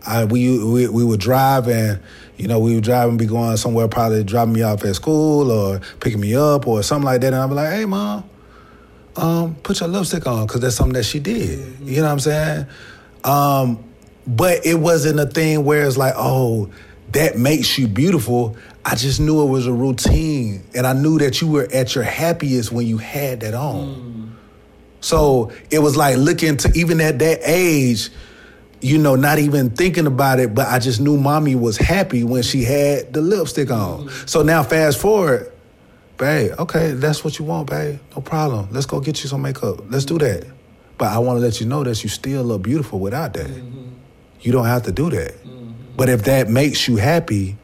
I, 0.07 0.25
we, 0.25 0.63
we 0.63 0.87
we 0.87 1.03
would 1.03 1.19
drive 1.19 1.67
and 1.67 1.99
you 2.37 2.47
know 2.47 2.59
we 2.59 2.75
would 2.75 2.83
drive 2.83 3.09
and 3.09 3.17
be 3.17 3.25
going 3.25 3.57
somewhere 3.57 3.87
probably 3.87 4.23
dropping 4.23 4.53
me 4.53 4.61
off 4.61 4.83
at 4.83 4.95
school 4.95 5.51
or 5.51 5.79
picking 5.99 6.19
me 6.19 6.35
up 6.35 6.67
or 6.67 6.83
something 6.83 7.05
like 7.05 7.21
that. 7.21 7.27
And 7.33 7.37
I'd 7.37 7.47
be 7.47 7.55
like 7.55 7.71
hey 7.73 7.85
mom 7.85 8.23
um, 9.15 9.55
put 9.63 9.79
your 9.79 9.89
lipstick 9.89 10.27
on 10.27 10.45
because 10.45 10.61
that's 10.61 10.75
something 10.75 10.93
that 10.93 11.05
she 11.05 11.19
did. 11.19 11.79
You 11.81 11.97
know 12.01 12.03
what 12.03 12.11
I'm 12.11 12.19
saying? 12.19 12.67
Um, 13.23 13.83
but 14.27 14.65
it 14.65 14.75
wasn't 14.75 15.19
a 15.19 15.25
thing 15.25 15.63
where 15.65 15.85
it's 15.85 15.97
like 15.97 16.13
oh 16.17 16.69
that 17.11 17.37
makes 17.37 17.77
you 17.77 17.87
beautiful 17.87 18.55
I 18.83 18.95
just 18.95 19.19
knew 19.19 19.41
it 19.41 19.49
was 19.49 19.67
a 19.67 19.73
routine 19.73 20.63
and 20.75 20.85
I 20.85 20.93
knew 20.93 21.17
that 21.19 21.41
you 21.41 21.47
were 21.47 21.67
at 21.73 21.95
your 21.95 22.03
happiest 22.03 22.71
when 22.71 22.85
you 22.87 22.97
had 22.97 23.41
that 23.41 23.53
on 23.53 23.85
mm. 23.85 24.29
so 25.01 25.51
it 25.71 25.79
was 25.79 25.95
like 25.95 26.17
looking 26.17 26.57
to 26.57 26.71
even 26.75 27.01
at 27.01 27.19
that 27.19 27.41
age, 27.43 28.09
you 28.81 28.97
know, 28.97 29.15
not 29.15 29.39
even 29.39 29.71
thinking 29.71 30.05
about 30.05 30.39
it, 30.39 30.53
but 30.53 30.67
I 30.67 30.79
just 30.79 30.99
knew 30.99 31.17
mommy 31.17 31.55
was 31.55 31.77
happy 31.77 32.23
when 32.23 32.43
she 32.43 32.63
had 32.63 33.13
the 33.13 33.21
lipstick 33.21 33.71
on. 33.71 34.05
Mm-hmm. 34.05 34.25
So 34.27 34.43
now 34.43 34.61
fast 34.63 34.99
forward, 34.99 35.51
babe, 36.17 36.51
okay, 36.59 36.91
that's 36.91 37.23
what 37.23 37.39
you 37.39 37.45
want, 37.45 37.69
babe. 37.69 37.99
No 38.15 38.21
problem. 38.21 38.69
Let's 38.71 38.85
go 38.85 38.99
get 38.99 39.23
you 39.23 39.29
some 39.29 39.41
makeup. 39.41 39.81
Let's 39.89 40.05
do 40.05 40.17
that. 40.19 40.45
But 40.97 41.11
I 41.11 41.19
want 41.19 41.37
to 41.37 41.41
let 41.41 41.59
you 41.59 41.65
know 41.65 41.83
that 41.83 42.03
you 42.03 42.09
still 42.09 42.43
look 42.43 42.61
beautiful 42.61 42.99
without 42.99 43.33
that. 43.33 43.47
Mm-hmm. 43.47 43.85
You 44.45 44.51
don't 44.51 44.65
have 44.65 44.83
to 44.83 44.91
do 44.91 45.09
that. 45.09 45.33
Mm-hmm. 45.43 45.71
But 45.97 46.09
if 46.09 46.23
that 46.25 46.49
makes 46.49 46.87
you 46.87 46.97
happy, 46.97 47.57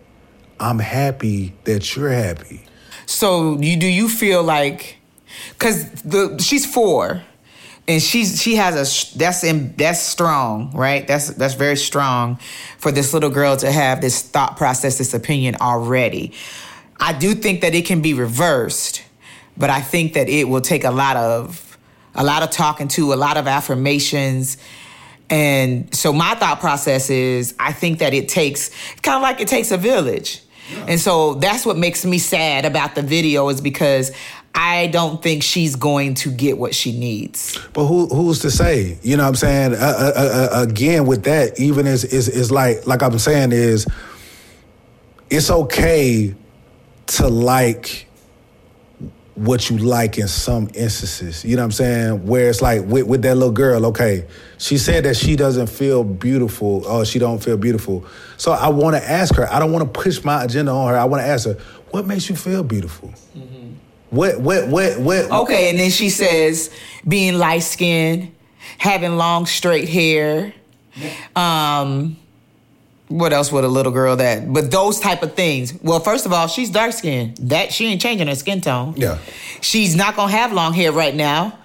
I'm 0.60 0.80
happy 0.80 1.54
that 1.66 1.96
you're 1.96 2.10
happy. 2.10 2.64
So 3.06 3.60
you 3.60 3.78
do 3.78 3.88
you 3.88 4.10
feel 4.10 4.44
like 4.44 4.98
because 5.50 5.90
the 6.02 6.38
she's 6.40 6.66
four 6.66 7.22
and 7.88 8.02
she's 8.02 8.42
she 8.42 8.56
has 8.56 8.76
a 8.76 9.18
that's 9.18 9.44
in 9.44 9.76
that's 9.76 10.00
strong 10.00 10.72
right 10.72 11.08
that's 11.08 11.30
that's 11.32 11.56
very 11.56 11.76
strong 11.76 12.38
for 12.78 12.92
this 12.92 13.14
little 13.14 13.30
girl 13.30 13.58
to 13.58 13.72
have 13.72 14.02
this 14.02 14.22
thought 14.22 14.56
process 14.56 14.98
this 14.98 15.14
opinion 15.14 15.56
already 15.60 16.32
i 17.00 17.12
do 17.12 17.34
think 17.34 17.62
that 17.62 17.74
it 17.74 17.86
can 17.86 18.02
be 18.02 18.14
reversed 18.14 19.04
but 19.58 19.70
i 19.70 19.82
think 19.82 20.14
that 20.14 20.30
it 20.30 20.48
will 20.48 20.62
take 20.62 20.84
a 20.84 20.92
lot 20.92 21.18
of 21.18 21.78
a 22.14 22.24
lot 22.24 22.44
of 22.44 22.52
talking 22.52 22.88
to 22.88 23.14
a 23.14 23.16
lot 23.16 23.38
of 23.38 23.48
affirmations 23.48 24.58
and 25.32 25.96
so 25.96 26.12
my 26.12 26.36
thought 26.36 26.60
process 26.60 27.10
is 27.10 27.56
I 27.58 27.72
think 27.72 28.00
that 28.00 28.14
it 28.14 28.28
takes 28.28 28.70
kind 29.02 29.16
of 29.16 29.22
like 29.22 29.40
it 29.40 29.48
takes 29.48 29.72
a 29.72 29.78
village. 29.78 30.44
And 30.88 31.00
so 31.00 31.34
that's 31.34 31.66
what 31.66 31.78
makes 31.78 32.06
me 32.06 32.18
sad 32.18 32.64
about 32.64 32.96
the 32.96 33.02
video 33.02 33.50
is 33.50 33.60
because 33.60 34.12
I 34.54 34.88
don't 34.88 35.22
think 35.22 35.44
she's 35.44 35.76
going 35.76 36.14
to 36.16 36.32
get 36.32 36.58
what 36.58 36.76
she 36.76 36.98
needs. 36.98 37.58
But 37.74 37.88
who 37.88 38.08
who's 38.08 38.40
to 38.40 38.52
say? 38.52 38.98
You 39.02 39.18
know 39.18 39.24
what 39.24 39.30
I'm 39.30 39.36
saying? 39.36 39.74
Uh, 39.74 39.78
uh, 39.78 40.50
uh, 40.54 40.64
again, 40.64 41.06
with 41.06 41.24
that, 41.24 41.60
even 41.60 41.88
is 41.88 42.04
is 42.04 42.28
is 42.28 42.52
like 42.52 42.86
like 42.86 43.02
I'm 43.02 43.18
saying 43.20 43.54
is, 43.54 43.88
it's 45.30 45.50
okay 45.50 46.36
to 47.08 47.28
like 47.28 48.08
what 49.36 49.70
you 49.70 49.78
like 49.78 50.18
in 50.18 50.28
some 50.28 50.70
instances. 50.74 51.46
You 51.46 51.56
know 51.56 51.62
what 51.62 51.66
I'm 51.66 51.72
saying? 51.72 52.28
Where 52.28 52.50
it's 52.50 52.62
like 52.62 52.84
with, 52.86 53.08
with 53.08 53.22
that 53.22 53.36
little 53.36 53.54
girl, 53.54 53.86
okay, 53.88 54.28
she 54.58 54.78
said 54.78 55.06
that 55.06 55.16
she 55.16 55.36
doesn't 55.36 55.68
feel 55.68 56.04
beautiful 56.04 56.86
or 56.86 57.06
she 57.06 57.18
don't 57.20 57.42
feel 57.42 57.58
beautiful. 57.58 58.06
So 58.38 58.52
I 58.52 58.68
want 58.70 58.96
to 58.96 59.10
ask 59.10 59.36
her. 59.36 59.52
I 59.52 59.60
don't 59.60 59.72
want 59.72 59.94
to 59.94 60.02
push 60.02 60.24
my 60.24 60.44
agenda 60.44 60.72
on 60.72 60.90
her. 60.90 60.98
I 60.98 61.06
want 61.06 61.22
to 61.24 61.28
ask 61.28 61.46
her, 61.46 61.54
what 61.92 62.06
makes 62.06 62.30
you 62.30 62.36
feel 62.36 62.64
beautiful? 62.64 63.14
What 64.10 64.42
what 64.42 64.68
what 64.68 65.00
what? 65.00 65.32
Okay, 65.32 65.70
and 65.70 65.80
then 65.80 65.90
she 65.90 66.10
says 66.10 66.70
being 67.08 67.36
light 67.36 67.64
skinned, 67.64 68.36
having 68.78 69.16
long 69.16 69.46
straight 69.46 69.88
hair. 69.88 70.54
Um 71.36 72.18
what 73.12 73.34
else 73.34 73.52
would 73.52 73.64
a 73.64 73.68
little 73.68 73.92
girl 73.92 74.16
that 74.16 74.52
but 74.52 74.72
those 74.72 75.00
type 75.00 75.22
of 75.24 75.34
things. 75.36 75.74
Well, 75.82 76.00
first 76.00 76.26
of 76.26 76.34
all, 76.34 76.48
she's 76.48 76.70
dark 76.70 76.94
skinned. 76.94 77.38
That 77.38 77.74
she 77.74 77.86
ain't 77.88 78.02
changing 78.02 78.28
her 78.28 78.36
skin 78.36 78.62
tone. 78.62 78.94
Yeah. 78.98 79.18
She's 79.62 79.96
not 79.96 80.16
gonna 80.16 80.32
have 80.32 80.54
long 80.54 80.74
hair 80.74 80.92
right 80.92 81.16
now. 81.16 81.58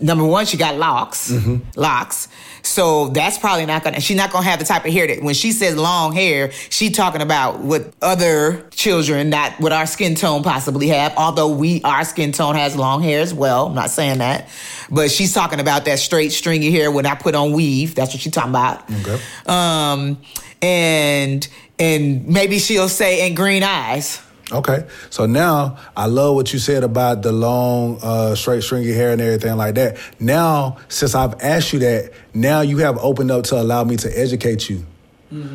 Number 0.00 0.24
one, 0.24 0.46
she 0.46 0.56
got 0.56 0.76
locks. 0.76 1.32
Locks. 1.76 2.28
So 2.62 3.08
that's 3.08 3.38
probably 3.38 3.66
not 3.66 3.84
gonna 3.84 4.00
she's 4.00 4.16
not 4.16 4.32
gonna 4.32 4.46
have 4.46 4.58
the 4.58 4.64
type 4.64 4.84
of 4.86 4.92
hair 4.92 5.06
that 5.06 5.22
when 5.22 5.34
she 5.34 5.52
says 5.52 5.76
long 5.76 6.12
hair, 6.12 6.50
she 6.70 6.90
talking 6.90 7.20
about 7.20 7.60
what 7.60 7.92
other 8.00 8.66
children, 8.70 9.28
not 9.30 9.60
what 9.60 9.72
our 9.72 9.86
skin 9.86 10.14
tone 10.14 10.42
possibly 10.42 10.88
have, 10.88 11.14
although 11.16 11.48
we 11.54 11.82
our 11.82 12.04
skin 12.04 12.32
tone 12.32 12.54
has 12.54 12.74
long 12.74 13.02
hair 13.02 13.20
as 13.20 13.34
well. 13.34 13.66
I'm 13.66 13.74
not 13.74 13.90
saying 13.90 14.18
that. 14.18 14.48
But 14.90 15.10
she's 15.10 15.34
talking 15.34 15.60
about 15.60 15.84
that 15.84 15.98
straight 15.98 16.32
stringy 16.32 16.70
hair 16.70 16.90
when 16.90 17.04
I 17.06 17.14
put 17.14 17.34
on 17.34 17.52
weave. 17.52 17.94
That's 17.94 18.14
what 18.14 18.20
she's 18.22 18.32
talking 18.32 18.50
about. 18.50 18.90
Okay. 18.90 19.20
Um 19.46 20.18
and 20.64 21.46
and 21.78 22.26
maybe 22.26 22.58
she'll 22.58 22.88
say 22.88 23.26
and 23.26 23.36
green 23.36 23.62
eyes. 23.62 24.20
Okay, 24.52 24.86
so 25.10 25.26
now 25.26 25.78
I 25.96 26.06
love 26.06 26.34
what 26.34 26.52
you 26.52 26.58
said 26.58 26.84
about 26.84 27.22
the 27.22 27.32
long, 27.32 27.98
uh, 28.02 28.34
straight, 28.34 28.62
stringy 28.62 28.92
hair 28.92 29.12
and 29.12 29.20
everything 29.20 29.56
like 29.56 29.74
that. 29.76 29.98
Now, 30.20 30.76
since 30.88 31.14
I've 31.14 31.40
asked 31.40 31.72
you 31.72 31.78
that, 31.80 32.12
now 32.34 32.60
you 32.60 32.78
have 32.78 32.98
opened 32.98 33.30
up 33.30 33.44
to 33.44 33.60
allow 33.60 33.84
me 33.84 33.96
to 33.96 34.18
educate 34.18 34.68
you. 34.68 34.84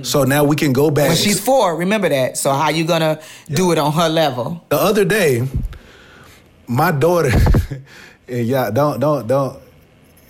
So 0.01 0.25
now 0.25 0.43
we 0.43 0.57
can 0.57 0.73
go 0.73 0.91
back. 0.91 1.07
When 1.07 1.15
she's 1.15 1.39
four, 1.39 1.73
remember 1.73 2.09
that. 2.09 2.35
So 2.35 2.51
how 2.51 2.67
you 2.67 2.83
gonna 2.83 3.21
do 3.47 3.71
it 3.71 3.77
on 3.77 3.93
her 3.93 4.09
level? 4.09 4.61
the 4.67 4.75
other 4.75 5.05
day, 5.05 5.47
my 6.67 6.91
daughter, 6.91 7.31
and 8.27 8.45
yeah, 8.45 8.71
don't, 8.71 8.99
don't, 8.99 9.25
don't. 9.25 9.57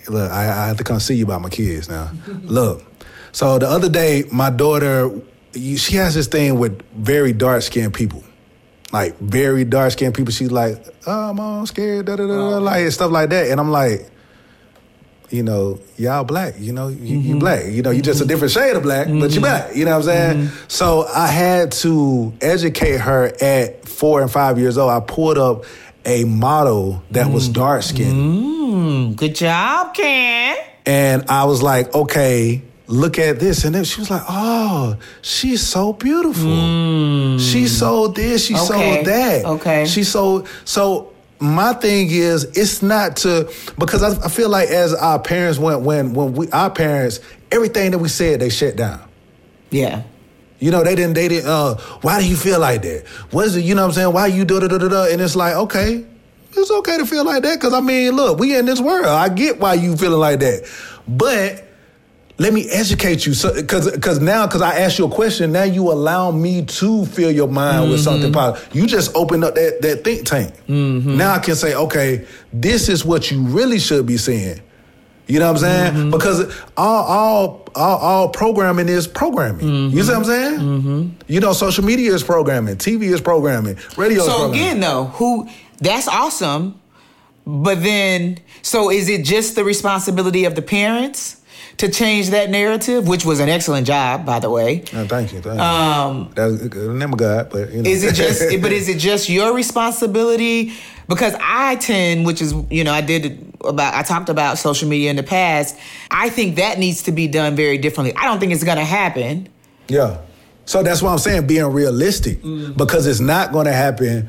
Look, 0.08 0.30
I, 0.30 0.42
I 0.42 0.66
have 0.68 0.76
to 0.76 0.84
come 0.84 1.00
see 1.00 1.14
you 1.14 1.24
about 1.24 1.40
my 1.40 1.48
kids 1.48 1.88
now. 1.88 2.12
look, 2.42 2.84
so 3.32 3.58
the 3.58 3.68
other 3.68 3.88
day, 3.88 4.24
my 4.32 4.50
daughter, 4.50 5.10
she 5.54 5.96
has 5.96 6.14
this 6.14 6.26
thing 6.26 6.58
with 6.58 6.82
very 6.92 7.32
dark 7.32 7.62
skinned 7.62 7.94
people. 7.94 8.22
Like 8.92 9.18
very 9.18 9.64
dark 9.64 9.92
skinned 9.92 10.14
people. 10.14 10.32
She's 10.32 10.50
like, 10.50 10.84
oh, 11.06 11.32
mom, 11.32 11.60
I'm 11.60 11.66
scared, 11.66 12.06
da 12.06 12.16
da 12.16 12.26
da, 12.26 12.34
da, 12.34 12.56
oh. 12.56 12.60
like 12.60 12.90
stuff 12.90 13.10
like 13.10 13.30
that. 13.30 13.50
And 13.50 13.60
I'm 13.60 13.70
like, 13.70 14.10
you 15.30 15.44
know, 15.44 15.78
y'all 15.96 16.24
black, 16.24 16.54
you 16.58 16.72
know, 16.72 16.88
you, 16.88 17.18
you 17.18 17.30
mm-hmm. 17.30 17.38
black, 17.38 17.66
you 17.66 17.82
know, 17.82 17.90
you 17.90 18.02
just 18.02 18.20
a 18.20 18.24
mm-hmm. 18.24 18.30
different 18.30 18.52
shade 18.52 18.74
of 18.74 18.82
black, 18.82 19.06
but 19.06 19.12
you 19.12 19.20
mm-hmm. 19.20 19.40
black, 19.40 19.76
you 19.76 19.84
know 19.84 19.92
what 19.92 20.08
I'm 20.08 20.42
saying? 20.42 20.48
So 20.66 21.06
I 21.06 21.28
had 21.28 21.70
to 21.72 22.32
educate 22.40 22.98
her 22.98 23.32
at 23.40 23.88
four 23.88 24.22
and 24.22 24.30
five 24.30 24.58
years 24.58 24.76
old. 24.76 24.90
I 24.90 24.98
pulled 24.98 25.38
up 25.38 25.64
a 26.04 26.24
model 26.24 27.02
that 27.12 27.30
was 27.30 27.48
mm. 27.48 27.52
dark 27.52 27.82
skinned. 27.82 29.12
Mm, 29.12 29.16
good 29.16 29.34
job, 29.34 29.94
Ken. 29.94 30.56
And 30.86 31.28
I 31.28 31.44
was 31.44 31.62
like, 31.62 31.94
okay, 31.94 32.62
look 32.90 33.18
at 33.18 33.38
this. 33.40 33.64
And 33.64 33.74
then 33.74 33.84
she 33.84 34.00
was 34.00 34.10
like, 34.10 34.22
oh, 34.28 34.96
she's 35.22 35.66
so 35.66 35.92
beautiful. 35.92 37.38
She 37.38 37.66
sold 37.68 38.16
this, 38.16 38.44
she 38.46 38.54
Okay, 38.54 38.64
sold 38.64 39.06
that. 39.06 39.44
okay. 39.44 39.86
She 39.86 40.04
sold, 40.04 40.48
so 40.64 41.12
my 41.38 41.72
thing 41.72 42.08
is, 42.10 42.44
it's 42.56 42.82
not 42.82 43.16
to, 43.18 43.50
because 43.78 44.02
I, 44.02 44.24
I 44.24 44.28
feel 44.28 44.48
like 44.50 44.68
as 44.68 44.92
our 44.92 45.18
parents 45.18 45.58
went, 45.58 45.80
when, 45.82 46.12
when 46.14 46.34
we, 46.34 46.50
our 46.50 46.70
parents, 46.70 47.20
everything 47.50 47.92
that 47.92 47.98
we 47.98 48.08
said, 48.08 48.40
they 48.40 48.50
shut 48.50 48.76
down. 48.76 49.00
Yeah. 49.70 50.02
You 50.58 50.70
know, 50.70 50.84
they 50.84 50.94
didn't, 50.94 51.14
they 51.14 51.28
didn't, 51.28 51.48
uh, 51.48 51.76
why 52.02 52.20
do 52.20 52.28
you 52.28 52.36
feel 52.36 52.60
like 52.60 52.82
that? 52.82 53.06
What 53.30 53.46
is 53.46 53.56
it, 53.56 53.64
you 53.64 53.74
know 53.74 53.82
what 53.82 53.88
I'm 53.88 53.94
saying? 53.94 54.12
Why 54.12 54.26
you 54.26 54.44
do 54.44 54.60
da 54.60 54.68
da 54.68 54.76
da 54.78 54.88
da? 54.88 55.04
And 55.06 55.20
it's 55.22 55.34
like, 55.36 55.54
okay, 55.54 56.04
it's 56.52 56.70
okay 56.70 56.98
to 56.98 57.06
feel 57.06 57.24
like 57.24 57.42
that. 57.44 57.58
Cause 57.60 57.72
I 57.72 57.80
mean, 57.80 58.12
look, 58.12 58.38
we 58.38 58.54
in 58.58 58.66
this 58.66 58.80
world. 58.80 59.06
I 59.06 59.28
get 59.30 59.58
why 59.60 59.74
you 59.74 59.96
feeling 59.96 60.20
like 60.20 60.40
that. 60.40 60.68
But 61.08 61.64
let 62.40 62.54
me 62.54 62.66
educate 62.70 63.26
you. 63.26 63.34
So, 63.34 63.62
cause, 63.64 63.94
cause 63.98 64.18
now, 64.18 64.46
cause 64.46 64.62
I 64.62 64.78
asked 64.78 64.98
you 64.98 65.04
a 65.04 65.10
question, 65.10 65.52
now 65.52 65.64
you 65.64 65.92
allow 65.92 66.30
me 66.30 66.64
to 66.64 67.04
fill 67.04 67.30
your 67.30 67.48
mind 67.48 67.90
with 67.90 68.00
something 68.00 68.32
mm-hmm. 68.32 68.54
positive. 68.54 68.74
You 68.74 68.86
just 68.86 69.14
opened 69.14 69.44
up 69.44 69.54
that, 69.56 69.82
that 69.82 70.04
think 70.04 70.26
tank. 70.26 70.54
Mm-hmm. 70.66 71.18
Now 71.18 71.34
I 71.34 71.38
can 71.40 71.54
say, 71.54 71.74
okay, 71.74 72.26
this 72.50 72.88
is 72.88 73.04
what 73.04 73.30
you 73.30 73.42
really 73.42 73.78
should 73.78 74.06
be 74.06 74.16
seeing. 74.16 74.58
You 75.26 75.38
know 75.38 75.52
what 75.52 75.56
I'm 75.56 75.58
saying? 75.58 75.92
Mm-hmm. 75.92 76.10
Because 76.12 76.58
all, 76.78 77.04
all 77.04 77.68
all 77.74 77.98
all 77.98 78.28
programming 78.30 78.88
is 78.88 79.06
programming. 79.06 79.90
You 79.90 80.02
see 80.02 80.08
what 80.08 80.16
I'm 80.16 80.24
saying? 80.24 81.16
You 81.28 81.40
know, 81.40 81.52
social 81.52 81.84
media 81.84 82.12
is 82.14 82.24
programming, 82.24 82.76
TV 82.76 83.02
is 83.02 83.20
programming, 83.20 83.76
radio 83.98 84.20
is 84.20 84.24
So 84.24 84.32
programming. 84.32 84.60
again, 84.60 84.80
though, 84.80 85.04
who? 85.04 85.46
That's 85.78 86.08
awesome. 86.08 86.80
But 87.46 87.82
then, 87.82 88.38
so 88.62 88.90
is 88.90 89.08
it 89.08 89.24
just 89.24 89.54
the 89.54 89.62
responsibility 89.62 90.46
of 90.46 90.54
the 90.54 90.62
parents 90.62 91.39
to 91.80 91.88
change 91.88 92.28
that 92.30 92.50
narrative, 92.50 93.08
which 93.08 93.24
was 93.24 93.40
an 93.40 93.48
excellent 93.48 93.86
job, 93.86 94.26
by 94.26 94.38
the 94.38 94.50
way? 94.50 94.82
Uh, 94.92 95.06
thank 95.06 95.32
you. 95.32 95.40
Thank 95.40 95.56
you. 95.56 95.64
Um, 95.64 96.30
That's 96.34 96.62
of 96.62 97.16
God, 97.16 97.48
but 97.50 97.72
you 97.72 97.82
know. 97.82 97.90
Is 97.90 98.04
it 98.04 98.14
just? 98.14 98.40
but 98.62 98.70
is 98.70 98.90
it 98.90 98.98
just 98.98 99.30
your 99.30 99.54
responsibility? 99.54 100.74
Because 101.08 101.34
I 101.40 101.76
tend, 101.76 102.26
which 102.26 102.42
is 102.42 102.54
you 102.68 102.84
know, 102.84 102.92
I 102.92 103.00
did 103.00 103.54
about 103.64 103.94
I 103.94 104.02
talked 104.02 104.28
about 104.28 104.58
social 104.58 104.90
media 104.90 105.08
in 105.08 105.16
the 105.16 105.22
past. 105.22 105.74
I 106.10 106.28
think 106.28 106.56
that 106.56 106.78
needs 106.78 107.04
to 107.04 107.12
be 107.12 107.28
done 107.28 107.56
very 107.56 107.78
differently. 107.78 108.14
I 108.14 108.26
don't 108.26 108.40
think 108.40 108.52
it's 108.52 108.64
gonna 108.64 108.84
happen. 108.84 109.48
Yeah. 109.88 110.18
So 110.66 110.82
that's 110.82 111.00
why 111.00 111.12
I'm 111.12 111.18
saying 111.18 111.46
being 111.46 111.64
realistic 111.64 112.42
because 112.76 113.06
it's 113.06 113.18
not 113.18 113.50
going 113.50 113.66
to 113.66 113.72
happen. 113.72 114.28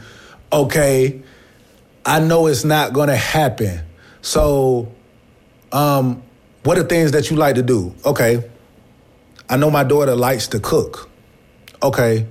Okay, 0.51 1.21
I 2.03 2.19
know 2.19 2.47
it's 2.47 2.63
not 2.63 2.93
going 2.93 3.09
to 3.09 3.15
happen. 3.15 3.81
So, 4.23 4.91
um, 5.71 6.23
what 6.63 6.78
are 6.78 6.84
things 6.84 7.12
that 7.12 7.30
you 7.30 7.38
like 7.38 7.56
to 7.56 7.63
do? 7.63 7.93
Okay, 8.06 8.43
I 9.50 9.58
know 9.58 9.69
my 9.71 9.84
daughter 9.84 10.15
likes 10.15 10.47
to 10.50 10.60
cook. 10.60 11.10
Okay, 11.84 12.28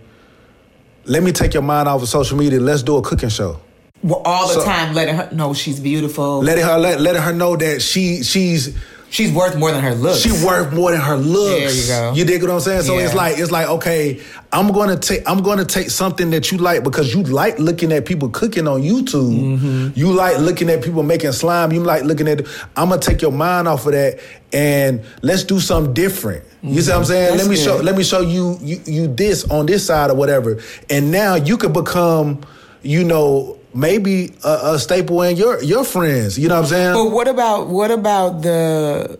let 1.04 1.22
me 1.22 1.32
take 1.32 1.54
your 1.54 1.62
mind 1.62 1.88
off 1.88 2.02
of 2.02 2.08
social 2.08 2.36
media. 2.38 2.60
Let's 2.60 2.82
do 2.82 2.96
a 2.96 3.02
cooking 3.02 3.28
show. 3.28 3.60
Well, 4.02 4.22
all 4.24 4.48
the 4.48 4.54
So- 4.54 4.64
time, 4.64 4.94
letting 4.94 5.16
her 5.16 5.28
know 5.32 5.52
she's 5.52 5.78
beautiful. 5.80 6.40
Letting 6.42 6.64
her 6.64 6.78
let, 6.78 7.00
letting 7.00 7.20
her 7.22 7.32
know 7.32 7.56
that 7.56 7.82
she 7.82 8.22
she's 8.22 8.74
she's 9.10 9.32
worth 9.32 9.56
more 9.56 9.70
than 9.72 9.82
her 9.82 9.94
looks. 9.94 10.20
She 10.20 10.30
worth 10.44 10.72
more 10.72 10.92
than 10.92 11.00
her 11.00 11.16
looks. 11.16 11.88
There 11.88 12.06
you 12.06 12.12
go. 12.12 12.14
You 12.16 12.24
dig 12.24 12.42
what 12.42 12.50
I'm 12.50 12.60
saying? 12.60 12.82
So 12.82 12.98
it's 12.98 13.14
like 13.14 13.38
it's 13.38 13.50
like 13.50 13.68
okay, 13.68 14.20
I'm 14.52 14.72
gonna 14.72 14.96
take 14.96 15.22
I'm 15.28 15.42
gonna 15.42 15.64
take 15.64 15.90
something 15.90 16.30
that 16.30 16.50
you 16.50 16.58
like 16.58 16.82
because 16.82 17.12
you 17.14 17.22
like 17.22 17.58
looking 17.58 17.92
at 17.92 18.06
people 18.06 18.30
cooking 18.30 18.66
on 18.66 18.82
YouTube. 18.82 19.58
Mm-hmm. 19.58 19.98
You 19.98 20.12
like 20.12 20.38
looking 20.38 20.70
at 20.70 20.82
people 20.82 21.02
making 21.02 21.32
slime. 21.32 21.72
You 21.72 21.82
like 21.82 22.04
looking 22.04 22.28
at. 22.28 22.46
I'm 22.76 22.88
gonna 22.88 23.00
take 23.00 23.20
your 23.20 23.32
mind 23.32 23.68
off 23.68 23.86
of 23.86 23.92
that 23.92 24.20
and 24.52 25.04
let's 25.22 25.44
do 25.44 25.60
something 25.60 25.92
different. 25.92 26.44
You 26.62 26.80
see 26.82 26.90
what 26.90 26.98
I'm 26.98 27.04
saying? 27.04 27.28
Mm-hmm. 27.28 27.36
That's 27.36 27.48
let 27.48 27.50
me 27.50 27.56
show 27.56 27.76
let 27.76 27.96
me 27.96 28.04
show 28.04 28.20
you, 28.20 28.58
you 28.60 28.80
you 28.84 29.06
this 29.08 29.44
on 29.50 29.66
this 29.66 29.86
side 29.86 30.10
or 30.10 30.14
whatever. 30.14 30.60
And 30.88 31.10
now 31.10 31.34
you 31.34 31.56
could 31.56 31.72
become, 31.72 32.40
you 32.82 33.04
know. 33.04 33.56
Maybe 33.72 34.34
a, 34.44 34.74
a 34.74 34.78
staple 34.78 35.22
in 35.22 35.36
your 35.36 35.62
your 35.62 35.84
friends, 35.84 36.38
you 36.38 36.48
know 36.48 36.56
what 36.56 36.64
I'm 36.64 36.68
saying? 36.70 36.94
But 36.94 37.10
what 37.10 37.28
about 37.28 37.68
what 37.68 37.90
about 37.90 38.42
the 38.42 39.18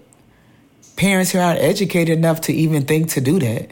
parents 0.97 1.31
who 1.31 1.39
aren't 1.39 1.61
educated 1.61 2.19
enough 2.19 2.41
to 2.43 2.53
even 2.53 2.85
think 2.85 3.11
to 3.11 3.21
do 3.21 3.39
that? 3.39 3.71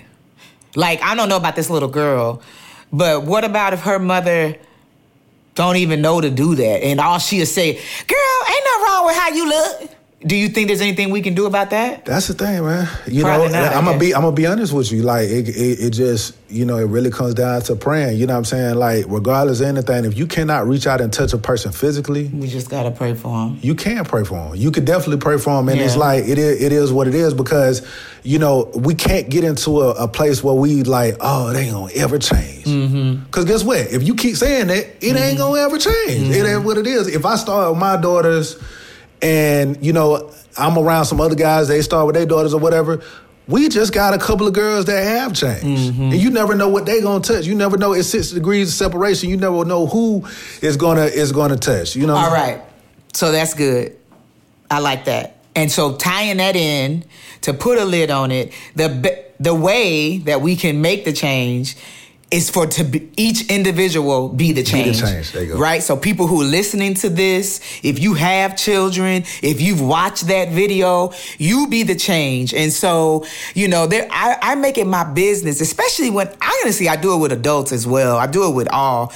Like 0.76 1.02
I 1.02 1.14
don't 1.14 1.28
know 1.28 1.36
about 1.36 1.56
this 1.56 1.68
little 1.68 1.88
girl, 1.88 2.42
but 2.92 3.24
what 3.24 3.44
about 3.44 3.72
if 3.72 3.80
her 3.80 3.98
mother 3.98 4.56
don't 5.54 5.76
even 5.76 6.00
know 6.00 6.20
to 6.20 6.30
do 6.30 6.54
that, 6.54 6.84
and 6.84 7.00
all 7.00 7.18
she'll 7.18 7.44
say, 7.44 7.72
"Girl, 7.72 8.38
ain't 8.50 8.64
nothing 8.64 8.84
wrong 8.84 9.06
with 9.06 9.16
how 9.16 9.28
you 9.30 9.48
look." 9.48 9.97
Do 10.20 10.34
you 10.34 10.48
think 10.48 10.66
there's 10.66 10.80
anything 10.80 11.10
we 11.10 11.22
can 11.22 11.34
do 11.34 11.46
about 11.46 11.70
that? 11.70 12.04
That's 12.04 12.26
the 12.26 12.34
thing, 12.34 12.64
man. 12.64 12.88
You 13.06 13.22
Probably 13.22 13.52
know, 13.52 13.62
not, 13.62 13.76
I'm 13.76 13.84
gonna 13.84 14.00
be. 14.00 14.12
I'm 14.12 14.22
gonna 14.22 14.34
be 14.34 14.48
honest 14.48 14.72
with 14.72 14.90
you. 14.90 15.02
Like 15.02 15.28
it, 15.28 15.48
it, 15.48 15.78
it 15.78 15.90
just 15.90 16.36
you 16.48 16.64
know 16.64 16.76
it 16.76 16.86
really 16.86 17.10
comes 17.10 17.34
down 17.34 17.62
to 17.62 17.76
praying. 17.76 18.18
You 18.18 18.26
know 18.26 18.32
what 18.32 18.38
I'm 18.38 18.44
saying? 18.44 18.74
Like 18.74 19.04
regardless 19.06 19.60
of 19.60 19.68
anything, 19.68 20.04
if 20.04 20.18
you 20.18 20.26
cannot 20.26 20.66
reach 20.66 20.88
out 20.88 21.00
and 21.00 21.12
touch 21.12 21.34
a 21.34 21.38
person 21.38 21.70
physically, 21.70 22.24
We 22.34 22.48
just 22.48 22.68
gotta 22.68 22.90
pray 22.90 23.14
for 23.14 23.28
them. 23.28 23.60
you 23.62 23.76
can 23.76 24.04
pray 24.04 24.24
for 24.24 24.34
them. 24.48 24.56
You 24.56 24.72
could 24.72 24.84
definitely 24.84 25.18
pray 25.18 25.38
for 25.38 25.50
them, 25.50 25.68
and 25.68 25.80
it's 25.80 25.94
Yeah. 25.94 26.00
like 26.00 26.24
it 26.24 26.36
is. 26.36 26.62
It 26.62 26.72
is 26.72 26.92
what 26.92 27.06
it 27.06 27.14
is 27.14 27.32
because 27.32 27.86
you 28.24 28.40
know 28.40 28.72
we 28.74 28.96
can't 28.96 29.28
get 29.28 29.44
into 29.44 29.82
a, 29.82 29.90
a 29.90 30.08
place 30.08 30.42
where 30.42 30.54
we 30.54 30.82
like, 30.82 31.16
oh, 31.20 31.52
they 31.52 31.66
ain't 31.66 31.72
gonna 31.74 31.92
ever 31.92 32.18
change. 32.18 32.64
Mm-hmm. 32.64 33.22
Because 33.22 33.44
guess 33.44 33.62
what? 33.62 33.78
If 33.78 34.02
you 34.02 34.16
keep 34.16 34.34
saying 34.34 34.66
that, 34.66 34.84
it 34.84 35.04
ain't 35.04 35.14
mm-hmm. 35.16 35.38
gonna 35.38 35.60
ever 35.60 35.78
change. 35.78 36.34
It 36.34 36.38
ain't 36.38 36.46
mm-hmm. 36.46 36.66
what 36.66 36.76
it 36.76 36.88
is. 36.88 37.06
If 37.06 37.24
I 37.24 37.36
start 37.36 37.70
with 37.70 37.78
my 37.78 37.96
daughters, 37.96 38.58
and 39.22 39.84
you 39.84 39.92
know 39.92 40.30
I'm 40.56 40.76
around 40.78 41.06
some 41.06 41.20
other 41.20 41.34
guys, 41.34 41.68
they 41.68 41.82
start 41.82 42.06
with 42.06 42.14
their 42.14 42.26
daughters 42.26 42.54
or 42.54 42.60
whatever. 42.60 43.02
We 43.46 43.70
just 43.70 43.94
got 43.94 44.12
a 44.12 44.18
couple 44.18 44.46
of 44.46 44.52
girls 44.52 44.84
that 44.86 45.02
have 45.02 45.32
changed, 45.32 45.92
mm-hmm. 45.92 46.02
and 46.02 46.16
you 46.16 46.28
never 46.28 46.54
know 46.54 46.68
what 46.68 46.84
they're 46.84 47.00
gonna 47.00 47.24
touch. 47.24 47.46
You 47.46 47.54
never 47.54 47.78
know. 47.78 47.94
It's 47.94 48.08
six 48.08 48.30
degrees 48.30 48.68
of 48.68 48.74
separation. 48.74 49.30
You 49.30 49.38
never 49.38 49.64
know 49.64 49.86
who 49.86 50.26
is 50.60 50.76
gonna 50.76 51.06
is 51.06 51.32
gonna 51.32 51.56
touch. 51.56 51.96
You 51.96 52.06
know. 52.06 52.14
All 52.14 52.30
right. 52.30 52.60
So 53.14 53.32
that's 53.32 53.54
good. 53.54 53.96
I 54.70 54.80
like 54.80 55.06
that. 55.06 55.38
And 55.56 55.72
so 55.72 55.96
tying 55.96 56.36
that 56.36 56.56
in 56.56 57.04
to 57.40 57.54
put 57.54 57.78
a 57.78 57.84
lid 57.84 58.10
on 58.10 58.30
it, 58.30 58.52
the 58.74 59.24
the 59.40 59.54
way 59.54 60.18
that 60.18 60.42
we 60.42 60.54
can 60.56 60.82
make 60.82 61.04
the 61.04 61.12
change 61.12 61.76
is 62.30 62.50
for 62.50 62.66
to 62.66 62.84
be, 62.84 63.10
each 63.16 63.50
individual 63.50 64.28
be 64.28 64.52
the 64.52 64.62
change. 64.62 65.00
Be 65.00 65.00
the 65.00 65.06
change. 65.12 65.32
There 65.32 65.42
you 65.44 65.52
go. 65.54 65.58
Right? 65.58 65.82
So 65.82 65.96
people 65.96 66.26
who 66.26 66.42
are 66.42 66.44
listening 66.44 66.94
to 66.94 67.08
this, 67.08 67.60
if 67.82 67.98
you 67.98 68.14
have 68.14 68.56
children, 68.56 69.24
if 69.42 69.60
you've 69.60 69.80
watched 69.80 70.26
that 70.26 70.50
video, 70.50 71.12
you 71.38 71.68
be 71.68 71.84
the 71.84 71.94
change. 71.94 72.52
And 72.52 72.72
so, 72.72 73.24
you 73.54 73.68
know, 73.68 73.86
there 73.86 74.06
I, 74.10 74.36
I 74.42 74.54
make 74.56 74.76
it 74.76 74.86
my 74.86 75.04
business, 75.04 75.60
especially 75.60 76.10
when 76.10 76.28
I 76.40 76.60
honestly 76.62 76.88
I 76.88 76.96
do 76.96 77.14
it 77.14 77.18
with 77.18 77.32
adults 77.32 77.72
as 77.72 77.86
well. 77.86 78.18
I 78.18 78.26
do 78.26 78.48
it 78.50 78.54
with 78.54 78.68
all. 78.70 79.12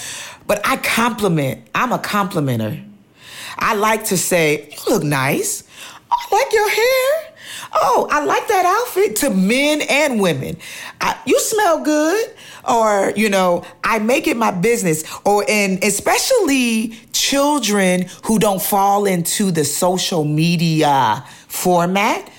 But 0.47 0.67
I 0.67 0.77
compliment. 0.77 1.69
I'm 1.75 1.93
a 1.93 1.99
complimenter. 1.99 2.83
I 3.59 3.75
like 3.75 4.07
to 4.07 4.17
say, 4.17 4.71
you 4.71 4.95
look 4.95 5.05
nice. 5.05 5.65
I 6.11 6.37
like 6.37 6.53
your 6.53 6.69
hair 6.69 7.32
oh, 7.75 8.09
I 8.11 8.25
like 8.25 8.49
that 8.49 8.65
outfit 8.65 9.17
to 9.17 9.31
men 9.31 9.83
and 9.89 10.21
women. 10.21 10.57
I, 11.01 11.19
you 11.27 11.39
smell 11.41 11.83
good. 11.83 12.35
Or, 12.69 13.13
you 13.17 13.29
know, 13.29 13.65
I 13.83 13.99
make 13.99 14.27
it 14.27 14.37
my 14.37 14.51
business. 14.51 15.05
Or, 15.25 15.45
and 15.49 15.83
especially 15.83 16.95
children 17.13 18.07
who 18.25 18.39
don't 18.39 18.63
fall 18.63 19.05
into 19.05 19.51
the 19.51 19.65
social 19.65 20.25
media 20.25 21.25
format. 21.49 22.31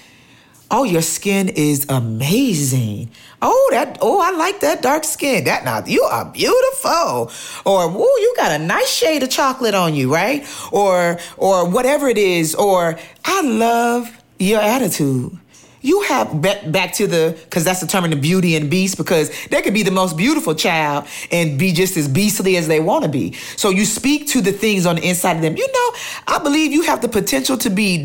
Oh, 0.72 0.84
your 0.84 1.04
skin 1.04 1.50
is 1.50 1.86
amazing. 1.89 3.12
Oh, 3.43 3.69
that 3.72 4.00
oh, 4.02 4.19
I 4.22 4.32
like 4.36 4.62
that 4.62 4.82
dark 4.82 5.04
skin. 5.04 5.43
That 5.43 5.65
now 5.65 5.84
you 5.86 6.02
are 6.02 6.26
beautiful. 6.26 6.89
Or 6.89 7.84
oh, 7.84 8.17
you 8.22 8.34
got 8.38 8.60
a 8.60 8.63
nice 8.63 8.89
shade 8.89 9.22
of 9.22 9.30
chocolate 9.30 9.76
on 9.76 9.93
you, 9.93 10.12
right? 10.12 10.48
Or 10.72 11.19
or 11.38 11.69
whatever 11.69 12.08
it 12.08 12.17
is. 12.17 12.56
Or 12.56 12.98
I 13.24 13.41
love 13.41 14.22
your 14.39 14.62
attitude. 14.62 15.38
You 15.84 16.02
have 16.04 16.41
back, 16.41 16.93
to 16.93 17.08
the 17.08 17.38
because 17.43 17.65
that's 17.65 17.82
the 17.82 17.88
term 17.88 18.04
determining 18.04 18.22
beauty 18.22 18.56
and 18.56 18.69
beast 18.69 18.98
because 18.98 19.30
they 19.48 19.62
could 19.62 19.74
be 19.74 19.84
the 19.84 19.91
most 19.91 20.17
beautiful 20.17 20.56
child 20.56 21.06
and 21.32 21.60
be 21.60 21.74
just 21.74 21.98
as 21.98 22.08
beastly 22.08 22.56
as 22.58 22.67
they 22.67 22.80
want 22.80 23.04
to 23.04 23.10
be. 23.10 23.34
So 23.58 23.69
you 23.69 23.86
speak 23.86 24.28
to 24.28 24.41
the 24.41 24.52
things 24.52 24.86
on 24.86 24.96
the 24.96 25.08
inside 25.08 25.38
of 25.38 25.41
them. 25.41 25.58
You 25.58 25.67
know, 25.67 26.00
I 26.28 26.39
believe 26.41 26.72
you 26.72 26.84
have 26.84 27.02
the 27.02 27.10
potential 27.10 27.58
to 27.58 27.69
be 27.69 28.02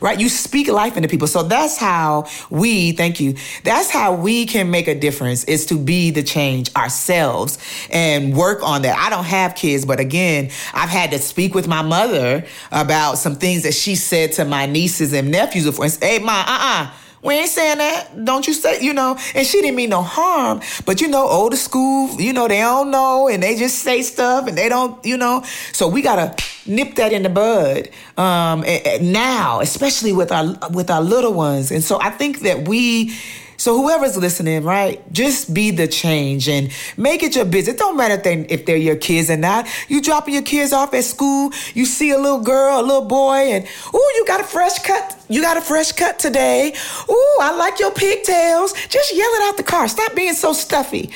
right. 0.00 0.20
You 0.20 0.28
speak 0.28 0.68
life 0.68 0.96
into 0.96 1.08
people. 1.08 1.26
So 1.26 1.42
that's 1.42 1.78
how 1.78 2.26
we. 2.50 2.92
Thank 2.92 3.18
you. 3.18 3.34
That's 3.64 3.90
how 3.90 4.14
we 4.14 4.46
can 4.46 4.70
make 4.70 4.88
a 4.88 4.98
difference. 4.98 5.44
Is 5.44 5.66
to 5.66 5.78
be 5.78 6.10
the 6.10 6.22
change 6.22 6.74
ourselves 6.74 7.58
and 7.90 8.36
work 8.36 8.62
on 8.62 8.82
that. 8.82 8.98
I 8.98 9.08
don't 9.08 9.24
have 9.24 9.54
kids, 9.54 9.86
but 9.86 10.00
again, 10.00 10.50
I've 10.74 10.90
had 10.90 11.10
to 11.12 11.18
speak 11.18 11.54
with 11.54 11.66
my 11.66 11.82
mother 11.82 12.44
about 12.70 13.16
some 13.16 13.36
things 13.36 13.62
that 13.62 13.74
she 13.74 13.94
said 13.94 14.32
to 14.32 14.44
my 14.44 14.66
nieces 14.66 15.12
and 15.12 15.30
nephews. 15.30 15.66
Instance, 15.66 15.98
hey, 15.98 16.18
mom 16.18 16.41
uh-uh. 16.46 16.90
We 17.22 17.34
ain't 17.34 17.50
saying 17.50 17.78
that. 17.78 18.24
Don't 18.24 18.48
you 18.48 18.52
say, 18.52 18.82
you 18.82 18.92
know, 18.92 19.16
and 19.34 19.46
she 19.46 19.60
didn't 19.60 19.76
mean 19.76 19.90
no 19.90 20.02
harm. 20.02 20.60
But 20.84 21.00
you 21.00 21.06
know, 21.06 21.28
older 21.28 21.56
school, 21.56 22.20
you 22.20 22.32
know, 22.32 22.48
they 22.48 22.58
don't 22.58 22.90
know 22.90 23.28
and 23.28 23.40
they 23.40 23.54
just 23.54 23.78
say 23.78 24.02
stuff 24.02 24.48
and 24.48 24.58
they 24.58 24.68
don't, 24.68 25.04
you 25.06 25.16
know. 25.16 25.44
So 25.72 25.86
we 25.86 26.02
gotta 26.02 26.34
nip 26.66 26.96
that 26.96 27.12
in 27.12 27.22
the 27.22 27.28
bud 27.28 27.90
um, 28.16 28.64
now, 29.00 29.60
especially 29.60 30.12
with 30.12 30.32
our 30.32 30.56
with 30.70 30.90
our 30.90 31.00
little 31.00 31.32
ones. 31.32 31.70
And 31.70 31.84
so 31.84 32.00
I 32.00 32.10
think 32.10 32.40
that 32.40 32.66
we 32.66 33.14
so 33.62 33.80
whoever's 33.80 34.16
listening, 34.16 34.64
right, 34.64 35.00
just 35.12 35.54
be 35.54 35.70
the 35.70 35.86
change 35.86 36.48
and 36.48 36.72
make 36.96 37.22
it 37.22 37.36
your 37.36 37.44
business. 37.44 37.76
It 37.76 37.78
don't 37.78 37.96
matter 37.96 38.14
if, 38.14 38.24
they, 38.24 38.40
if 38.46 38.66
they're 38.66 38.76
your 38.76 38.96
kids 38.96 39.30
or 39.30 39.36
not. 39.36 39.68
You 39.86 40.02
dropping 40.02 40.34
your 40.34 40.42
kids 40.42 40.72
off 40.72 40.92
at 40.94 41.04
school, 41.04 41.52
you 41.72 41.86
see 41.86 42.10
a 42.10 42.18
little 42.18 42.40
girl, 42.40 42.80
a 42.80 42.82
little 42.82 43.04
boy, 43.04 43.36
and 43.36 43.64
oh, 43.94 44.12
you 44.16 44.26
got 44.26 44.40
a 44.40 44.44
fresh 44.44 44.80
cut. 44.80 45.16
You 45.28 45.42
got 45.42 45.56
a 45.56 45.60
fresh 45.60 45.92
cut 45.92 46.18
today. 46.18 46.74
Oh, 47.08 47.38
I 47.40 47.56
like 47.56 47.78
your 47.78 47.92
pigtails. 47.92 48.72
Just 48.88 49.14
yell 49.14 49.30
it 49.30 49.42
out 49.48 49.56
the 49.56 49.62
car. 49.62 49.86
Stop 49.86 50.16
being 50.16 50.34
so 50.34 50.52
stuffy 50.52 51.12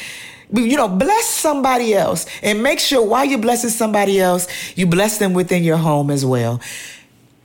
you 0.52 0.76
know, 0.76 0.86
bless 0.86 1.26
somebody 1.26 1.92
else 1.92 2.24
and 2.40 2.62
make 2.62 2.78
sure 2.78 3.04
while 3.04 3.24
you're 3.24 3.40
blessing 3.40 3.68
somebody 3.68 4.20
else, 4.20 4.46
you 4.76 4.86
bless 4.86 5.18
them 5.18 5.34
within 5.34 5.64
your 5.64 5.76
home 5.76 6.08
as 6.08 6.24
well. 6.24 6.60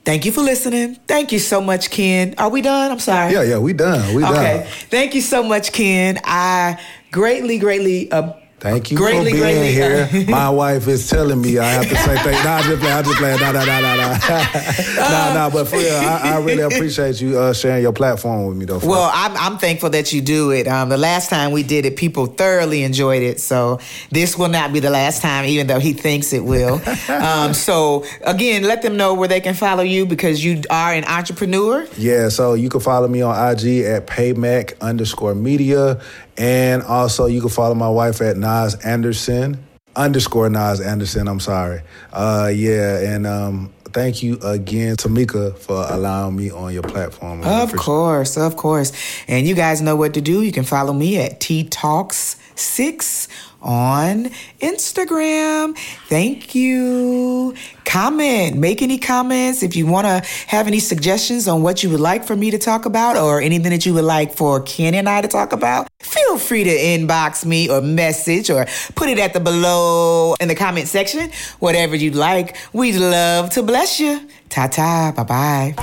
Thank 0.04 0.24
you 0.24 0.32
for 0.32 0.40
listening. 0.40 0.96
Thank 1.06 1.30
you 1.30 1.38
so 1.38 1.60
much, 1.60 1.90
Ken. 1.90 2.34
Are 2.36 2.50
we 2.50 2.60
done? 2.60 2.90
I'm 2.90 2.98
sorry. 2.98 3.32
Yeah, 3.32 3.42
yeah, 3.42 3.58
we 3.58 3.72
done. 3.72 4.14
We 4.14 4.22
done. 4.22 4.32
Okay. 4.34 4.68
Thank 4.90 5.14
you 5.14 5.20
so 5.20 5.42
much, 5.44 5.72
Ken. 5.72 6.18
I 6.24 6.80
greatly, 7.12 7.58
greatly 7.58 8.10
uh, 8.10 8.32
Thank 8.62 8.92
you 8.92 8.96
greatly, 8.96 9.32
for 9.32 9.38
being 9.38 9.58
greatly, 9.58 9.72
here. 9.72 10.24
My 10.28 10.48
wife 10.48 10.86
is 10.86 11.10
telling 11.10 11.42
me 11.42 11.58
I 11.58 11.64
have 11.64 11.88
to 11.88 11.96
say 11.96 12.16
thank. 12.18 12.44
Nah, 12.44 12.62
just 12.62 12.80
play. 12.80 12.92
I 12.92 13.02
just 13.02 13.18
play. 13.18 13.36
Nah, 13.36 13.50
nah, 13.50 13.64
nah, 13.64 13.80
nah, 13.80 13.96
nah. 13.96 14.18
nah, 14.96 15.34
nah. 15.34 15.50
But 15.50 15.66
for 15.66 15.78
real, 15.78 15.96
I, 15.96 16.34
I 16.34 16.38
really 16.38 16.62
appreciate 16.62 17.20
you 17.20 17.40
uh, 17.40 17.52
sharing 17.54 17.82
your 17.82 17.92
platform 17.92 18.46
with 18.46 18.56
me, 18.56 18.64
though. 18.66 18.78
Well, 18.78 19.10
I'm, 19.12 19.36
I'm 19.36 19.58
thankful 19.58 19.90
that 19.90 20.12
you 20.12 20.20
do 20.20 20.52
it. 20.52 20.68
Um, 20.68 20.90
the 20.90 20.96
last 20.96 21.28
time 21.28 21.50
we 21.50 21.64
did 21.64 21.86
it, 21.86 21.96
people 21.96 22.26
thoroughly 22.26 22.84
enjoyed 22.84 23.24
it. 23.24 23.40
So 23.40 23.80
this 24.12 24.38
will 24.38 24.48
not 24.48 24.72
be 24.72 24.78
the 24.78 24.90
last 24.90 25.22
time, 25.22 25.46
even 25.46 25.66
though 25.66 25.80
he 25.80 25.92
thinks 25.92 26.32
it 26.32 26.44
will. 26.44 26.80
um, 27.08 27.54
so 27.54 28.04
again, 28.24 28.62
let 28.62 28.82
them 28.82 28.96
know 28.96 29.14
where 29.14 29.26
they 29.26 29.40
can 29.40 29.54
follow 29.54 29.82
you 29.82 30.06
because 30.06 30.44
you 30.44 30.62
are 30.70 30.92
an 30.92 31.04
entrepreneur. 31.06 31.84
Yeah. 31.98 32.28
So 32.28 32.54
you 32.54 32.68
can 32.68 32.78
follow 32.78 33.08
me 33.08 33.22
on 33.22 33.34
IG 33.34 33.86
at 33.86 34.06
paymac 34.06 34.78
underscore 34.80 35.34
media. 35.34 36.00
And 36.36 36.82
also, 36.82 37.26
you 37.26 37.40
can 37.40 37.50
follow 37.50 37.74
my 37.74 37.88
wife 37.88 38.20
at 38.20 38.36
Nas 38.36 38.74
Anderson 38.84 39.64
underscore 39.96 40.48
Nas 40.48 40.80
Anderson. 40.80 41.28
I'm 41.28 41.40
sorry. 41.40 41.82
Uh, 42.12 42.50
yeah, 42.54 42.98
and 42.98 43.26
um, 43.26 43.72
thank 43.84 44.22
you 44.22 44.38
again, 44.42 44.96
Tamika, 44.96 45.56
for 45.58 45.86
allowing 45.88 46.36
me 46.36 46.50
on 46.50 46.72
your 46.72 46.82
platform. 46.82 47.42
Of 47.42 47.74
course, 47.76 48.36
of 48.36 48.56
course. 48.56 48.92
And 49.28 49.46
you 49.46 49.54
guys 49.54 49.82
know 49.82 49.96
what 49.96 50.14
to 50.14 50.20
do. 50.20 50.42
You 50.42 50.52
can 50.52 50.64
follow 50.64 50.92
me 50.92 51.18
at 51.18 51.40
T 51.40 51.64
Talks 51.64 52.36
Six 52.54 53.28
on 53.62 54.26
Instagram. 54.60 55.76
Thank 56.08 56.54
you. 56.54 57.54
Comment, 57.84 58.56
make 58.56 58.82
any 58.82 58.98
comments 58.98 59.62
if 59.62 59.76
you 59.76 59.86
want 59.86 60.06
to 60.06 60.22
have 60.46 60.66
any 60.66 60.78
suggestions 60.78 61.48
on 61.48 61.62
what 61.62 61.82
you 61.82 61.90
would 61.90 62.00
like 62.00 62.24
for 62.24 62.34
me 62.36 62.50
to 62.50 62.58
talk 62.58 62.86
about 62.86 63.16
or 63.16 63.40
anything 63.40 63.70
that 63.70 63.84
you 63.84 63.94
would 63.94 64.04
like 64.04 64.34
for 64.34 64.60
Ken 64.60 64.94
and 64.94 65.08
I 65.08 65.20
to 65.20 65.28
talk 65.28 65.52
about. 65.52 65.88
Feel 66.00 66.38
free 66.38 66.64
to 66.64 66.70
inbox 66.70 67.44
me 67.44 67.68
or 67.68 67.80
message 67.80 68.50
or 68.50 68.66
put 68.94 69.08
it 69.08 69.18
at 69.18 69.32
the 69.32 69.40
below 69.40 70.34
in 70.40 70.48
the 70.48 70.54
comment 70.54 70.88
section. 70.88 71.30
Whatever 71.58 71.96
you'd 71.96 72.14
like. 72.14 72.56
We'd 72.72 72.98
love 72.98 73.50
to 73.50 73.62
bless 73.62 74.00
you. 74.00 74.28
Ta 74.48 74.68
ta. 74.68 75.12
Bye 75.16 75.24
bye. 75.24 75.74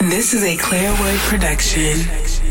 This 0.00 0.34
is 0.34 0.42
a 0.42 0.56
Claire 0.56 0.90
Wood 1.00 1.18
production. 1.20 2.41